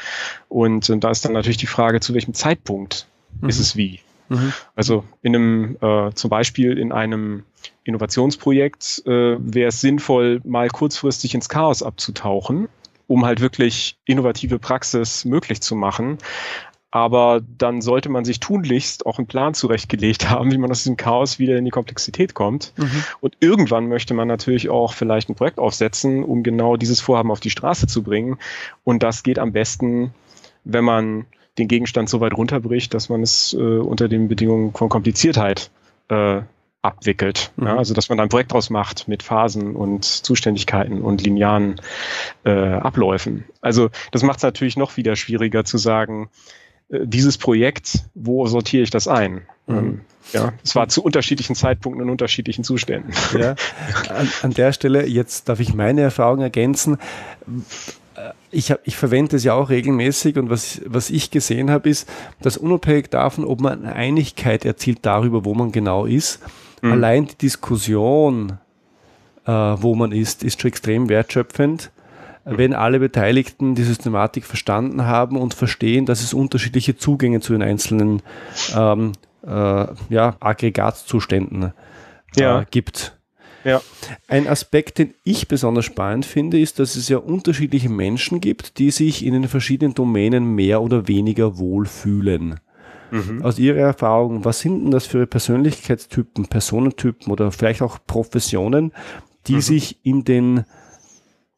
Und 0.48 0.92
da 1.02 1.10
ist 1.10 1.24
dann 1.24 1.32
natürlich 1.32 1.56
die 1.56 1.66
Frage, 1.66 1.98
zu 1.98 2.14
welchem 2.14 2.32
Zeitpunkt 2.32 3.08
mhm. 3.40 3.48
ist 3.48 3.58
es 3.58 3.76
wie? 3.76 3.98
Mhm. 4.28 4.52
Also 4.74 5.04
in 5.22 5.34
einem, 5.34 5.76
äh, 5.80 6.12
zum 6.14 6.30
Beispiel 6.30 6.78
in 6.78 6.92
einem 6.92 7.44
Innovationsprojekt 7.84 9.02
äh, 9.06 9.36
wäre 9.38 9.68
es 9.68 9.80
sinnvoll, 9.80 10.40
mal 10.44 10.68
kurzfristig 10.68 11.34
ins 11.34 11.48
Chaos 11.48 11.82
abzutauchen, 11.82 12.68
um 13.06 13.24
halt 13.24 13.40
wirklich 13.40 13.98
innovative 14.04 14.58
Praxis 14.58 15.24
möglich 15.24 15.60
zu 15.60 15.74
machen. 15.74 16.18
Aber 16.90 17.42
dann 17.58 17.82
sollte 17.82 18.08
man 18.08 18.24
sich 18.24 18.40
tunlichst 18.40 19.04
auch 19.04 19.18
einen 19.18 19.26
Plan 19.26 19.52
zurechtgelegt 19.52 20.30
haben, 20.30 20.50
wie 20.52 20.58
man 20.58 20.70
aus 20.70 20.82
diesem 20.82 20.96
Chaos 20.96 21.38
wieder 21.38 21.56
in 21.56 21.64
die 21.64 21.70
Komplexität 21.70 22.34
kommt. 22.34 22.72
Mhm. 22.76 23.04
Und 23.20 23.36
irgendwann 23.40 23.88
möchte 23.88 24.14
man 24.14 24.28
natürlich 24.28 24.70
auch 24.70 24.94
vielleicht 24.94 25.28
ein 25.28 25.34
Projekt 25.34 25.58
aufsetzen, 25.58 26.24
um 26.24 26.42
genau 26.42 26.76
dieses 26.76 27.00
Vorhaben 27.00 27.30
auf 27.30 27.40
die 27.40 27.50
Straße 27.50 27.86
zu 27.86 28.02
bringen. 28.02 28.38
Und 28.84 29.02
das 29.02 29.22
geht 29.22 29.38
am 29.38 29.52
besten, 29.52 30.14
wenn 30.64 30.84
man 30.84 31.26
den 31.58 31.68
Gegenstand 31.68 32.08
so 32.08 32.20
weit 32.20 32.34
runterbricht, 32.34 32.94
dass 32.94 33.08
man 33.08 33.22
es 33.22 33.54
äh, 33.54 33.56
unter 33.56 34.08
den 34.08 34.28
Bedingungen 34.28 34.72
von 34.72 34.88
Kompliziertheit 34.88 35.70
äh, 36.08 36.42
abwickelt. 36.82 37.50
Mhm. 37.56 37.66
Ja, 37.66 37.76
also 37.76 37.94
dass 37.94 38.08
man 38.08 38.20
ein 38.20 38.28
Projekt 38.28 38.52
draus 38.52 38.70
macht 38.70 39.08
mit 39.08 39.22
Phasen 39.22 39.74
und 39.74 40.04
Zuständigkeiten 40.04 41.02
und 41.02 41.22
linearen 41.22 41.80
äh, 42.44 42.50
Abläufen. 42.50 43.44
Also 43.60 43.90
das 44.12 44.22
macht 44.22 44.38
es 44.38 44.42
natürlich 44.42 44.76
noch 44.76 44.96
wieder 44.96 45.16
schwieriger 45.16 45.64
zu 45.64 45.78
sagen, 45.78 46.30
äh, 46.88 47.00
dieses 47.04 47.36
Projekt, 47.38 48.04
wo 48.14 48.46
sortiere 48.46 48.82
ich 48.82 48.90
das 48.90 49.08
ein? 49.08 49.42
Mhm. 49.66 49.76
Ähm, 49.76 50.00
ja, 50.32 50.52
es 50.62 50.74
war 50.76 50.88
zu 50.88 51.02
unterschiedlichen 51.02 51.54
Zeitpunkten 51.56 52.02
und 52.02 52.10
unterschiedlichen 52.10 52.62
Zuständen. 52.62 53.12
Ja, 53.38 53.56
an, 54.10 54.28
an 54.42 54.52
der 54.52 54.72
Stelle, 54.72 55.06
jetzt 55.06 55.48
darf 55.48 55.58
ich 55.58 55.72
meine 55.72 56.02
Erfahrung 56.02 56.42
ergänzen 56.42 56.98
ich, 58.50 58.70
hab, 58.70 58.80
ich 58.84 58.96
verwende 58.96 59.36
es 59.36 59.44
ja 59.44 59.54
auch 59.54 59.70
regelmäßig 59.70 60.36
und 60.36 60.50
was, 60.50 60.80
was 60.86 61.10
ich 61.10 61.30
gesehen 61.30 61.70
habe, 61.70 61.88
ist, 61.88 62.08
dass 62.40 62.56
unabhängig 62.56 63.10
davon, 63.10 63.44
ob 63.44 63.60
man 63.60 63.84
eine 63.84 63.94
Einigkeit 63.94 64.64
erzielt 64.64 65.00
darüber, 65.02 65.44
wo 65.44 65.54
man 65.54 65.72
genau 65.72 66.06
ist, 66.06 66.40
mhm. 66.82 66.92
allein 66.92 67.26
die 67.26 67.36
Diskussion, 67.36 68.58
äh, 69.46 69.50
wo 69.50 69.94
man 69.94 70.12
ist, 70.12 70.42
ist 70.42 70.60
schon 70.60 70.68
extrem 70.68 71.08
wertschöpfend. 71.08 71.90
Mhm. 72.44 72.58
Wenn 72.58 72.74
alle 72.74 73.00
Beteiligten 73.00 73.74
die 73.74 73.82
Systematik 73.84 74.44
verstanden 74.44 75.04
haben 75.04 75.36
und 75.36 75.54
verstehen, 75.54 76.06
dass 76.06 76.22
es 76.22 76.32
unterschiedliche 76.32 76.96
Zugänge 76.96 77.40
zu 77.40 77.52
den 77.52 77.62
einzelnen 77.62 78.22
ähm, 78.74 79.12
äh, 79.46 79.86
ja, 80.08 80.36
Aggregatzuständen 80.40 81.72
äh, 82.36 82.40
ja. 82.40 82.64
gibt. 82.70 83.17
Ja. 83.64 83.80
Ein 84.28 84.46
Aspekt, 84.46 84.98
den 84.98 85.14
ich 85.24 85.48
besonders 85.48 85.84
spannend 85.84 86.24
finde, 86.24 86.60
ist, 86.60 86.78
dass 86.78 86.96
es 86.96 87.08
ja 87.08 87.18
unterschiedliche 87.18 87.88
Menschen 87.88 88.40
gibt, 88.40 88.78
die 88.78 88.90
sich 88.90 89.24
in 89.24 89.32
den 89.32 89.48
verschiedenen 89.48 89.94
Domänen 89.94 90.54
mehr 90.54 90.82
oder 90.82 91.08
weniger 91.08 91.58
wohlfühlen. 91.58 92.60
Mhm. 93.10 93.42
Aus 93.42 93.58
Ihrer 93.58 93.78
Erfahrung, 93.78 94.44
was 94.44 94.60
sind 94.60 94.84
denn 94.84 94.90
das 94.90 95.06
für 95.06 95.26
Persönlichkeitstypen, 95.26 96.46
Personentypen 96.46 97.32
oder 97.32 97.50
vielleicht 97.52 97.82
auch 97.82 97.98
Professionen, 98.06 98.92
die 99.46 99.54
mhm. 99.54 99.60
sich 99.60 99.98
in 100.02 100.24
den 100.24 100.64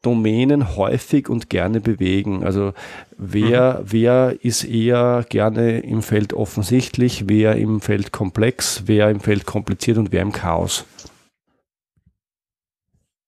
Domänen 0.01 0.75
häufig 0.75 1.29
und 1.29 1.49
gerne 1.49 1.79
bewegen. 1.79 2.43
Also 2.43 2.73
wer, 3.17 3.81
mhm. 3.81 3.91
wer 3.91 4.37
ist 4.41 4.63
eher 4.63 5.25
gerne 5.29 5.79
im 5.79 6.01
Feld 6.01 6.33
offensichtlich, 6.33 7.25
wer 7.27 7.55
im 7.55 7.81
Feld 7.81 8.11
komplex, 8.11 8.83
wer 8.87 9.09
im 9.09 9.19
Feld 9.19 9.45
kompliziert 9.45 9.97
und 9.97 10.11
wer 10.11 10.23
im 10.23 10.31
Chaos? 10.31 10.85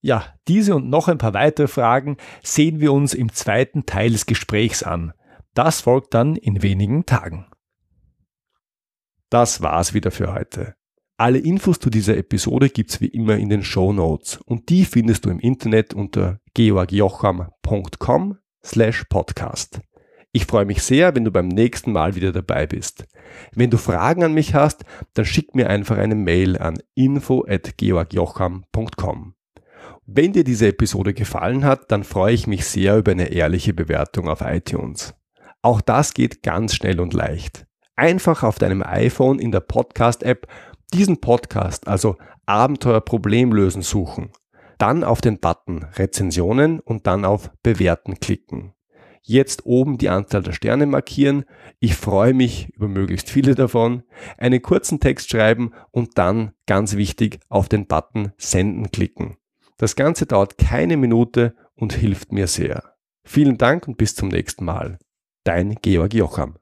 Ja, 0.06 0.26
diese 0.50 0.76
und 0.76 0.90
noch 0.90 1.08
ein 1.08 1.18
paar 1.18 1.34
weitere 1.34 1.70
Fragen 1.70 2.18
sehen 2.44 2.82
wir 2.82 2.92
uns 2.92 3.14
im 3.14 3.32
zweiten 3.32 3.86
Teil 3.86 4.12
des 4.12 4.26
Gesprächs 4.26 4.84
an. 4.84 5.14
Das 5.54 5.80
folgt 5.80 6.14
dann 6.14 6.36
in 6.36 6.62
wenigen 6.62 7.06
Tagen. 7.06 7.48
Das 9.30 9.62
war's 9.62 9.94
wieder 9.94 10.12
für 10.12 10.34
heute. 10.34 10.76
Alle 11.16 11.38
Infos 11.40 11.80
zu 11.80 11.90
dieser 11.90 12.18
Episode 12.18 12.70
gibt's 12.70 13.00
wie 13.00 13.08
immer 13.08 13.38
in 13.38 13.48
den 13.48 13.64
Show 13.64 13.94
Notes 13.94 14.42
und 14.46 14.68
die 14.68 14.84
findest 14.84 15.24
du 15.24 15.30
im 15.30 15.40
Internet 15.40 15.94
unter 15.94 16.42
georgjocham.com 16.54 18.38
slash 18.66 19.06
podcast. 19.06 19.80
Ich 20.34 20.46
freue 20.46 20.66
mich 20.66 20.84
sehr, 20.84 21.16
wenn 21.16 21.24
du 21.24 21.32
beim 21.32 21.48
nächsten 21.48 21.94
Mal 21.94 22.16
wieder 22.16 22.34
dabei 22.34 22.68
bist. 22.68 23.06
Wenn 23.54 23.70
du 23.70 23.78
Fragen 23.78 24.26
an 24.26 24.34
mich 24.34 24.54
hast, 24.54 24.84
dann 25.14 25.24
schick 25.24 25.56
mir 25.56 25.70
einfach 25.70 25.98
eine 25.98 26.16
Mail 26.16 26.58
an 26.58 26.80
info 26.94 27.46
at 27.48 27.78
georgjocham.com. 27.78 29.36
Wenn 30.06 30.34
dir 30.34 30.44
diese 30.44 30.68
Episode 30.68 31.14
gefallen 31.14 31.64
hat, 31.64 31.90
dann 31.90 32.04
freue 32.04 32.34
ich 32.34 32.46
mich 32.46 32.66
sehr 32.66 32.98
über 32.98 33.12
eine 33.12 33.32
ehrliche 33.32 33.74
Bewertung 33.74 34.28
auf 34.28 34.42
iTunes. 34.42 35.14
Auch 35.62 35.80
das 35.80 36.14
geht 36.14 36.44
ganz 36.44 36.76
schnell 36.76 37.00
und 37.00 37.14
leicht. 37.14 37.66
Einfach 37.96 38.44
auf 38.44 38.60
deinem 38.60 38.84
iPhone 38.84 39.40
in 39.40 39.54
der 39.54 39.62
Podcast-App 39.62 40.48
diesen 40.94 41.22
Podcast, 41.22 41.88
also 41.88 42.18
Abenteuer 42.46 43.00
Problemlösen 43.00 43.82
suchen. 43.82 44.32
Dann 44.78 45.06
auf 45.06 45.22
den 45.22 45.40
Button 45.40 45.86
Rezensionen 45.96 46.82
und 46.82 47.08
dann 47.08 47.24
auf 47.24 47.52
Bewerten 47.64 48.20
klicken. 48.20 48.74
Jetzt 49.22 49.66
oben 49.66 49.98
die 49.98 50.10
Anzahl 50.10 50.44
der 50.44 50.52
Sterne 50.52 50.86
markieren. 50.86 51.46
Ich 51.80 51.96
freue 51.96 52.34
mich 52.34 52.74
über 52.76 52.90
möglichst 52.90 53.30
viele 53.30 53.56
davon. 53.56 54.04
Einen 54.38 54.62
kurzen 54.62 55.00
Text 55.00 55.30
schreiben 55.30 55.72
und 55.92 56.18
dann, 56.18 56.52
ganz 56.68 56.98
wichtig, 56.98 57.40
auf 57.48 57.70
den 57.70 57.88
Button 57.88 58.34
Senden 58.38 58.92
klicken. 58.92 59.38
Das 59.78 59.96
Ganze 59.96 60.26
dauert 60.26 60.58
keine 60.58 60.98
Minute 60.98 61.56
und 61.76 61.94
hilft 61.94 62.32
mir 62.32 62.48
sehr. 62.48 62.96
Vielen 63.26 63.58
Dank 63.58 63.88
und 63.88 63.98
bis 63.98 64.16
zum 64.16 64.30
nächsten 64.30 64.66
Mal. 64.66 65.00
Dein 65.44 65.76
Georg 65.82 66.14
Jocham. 66.14 66.58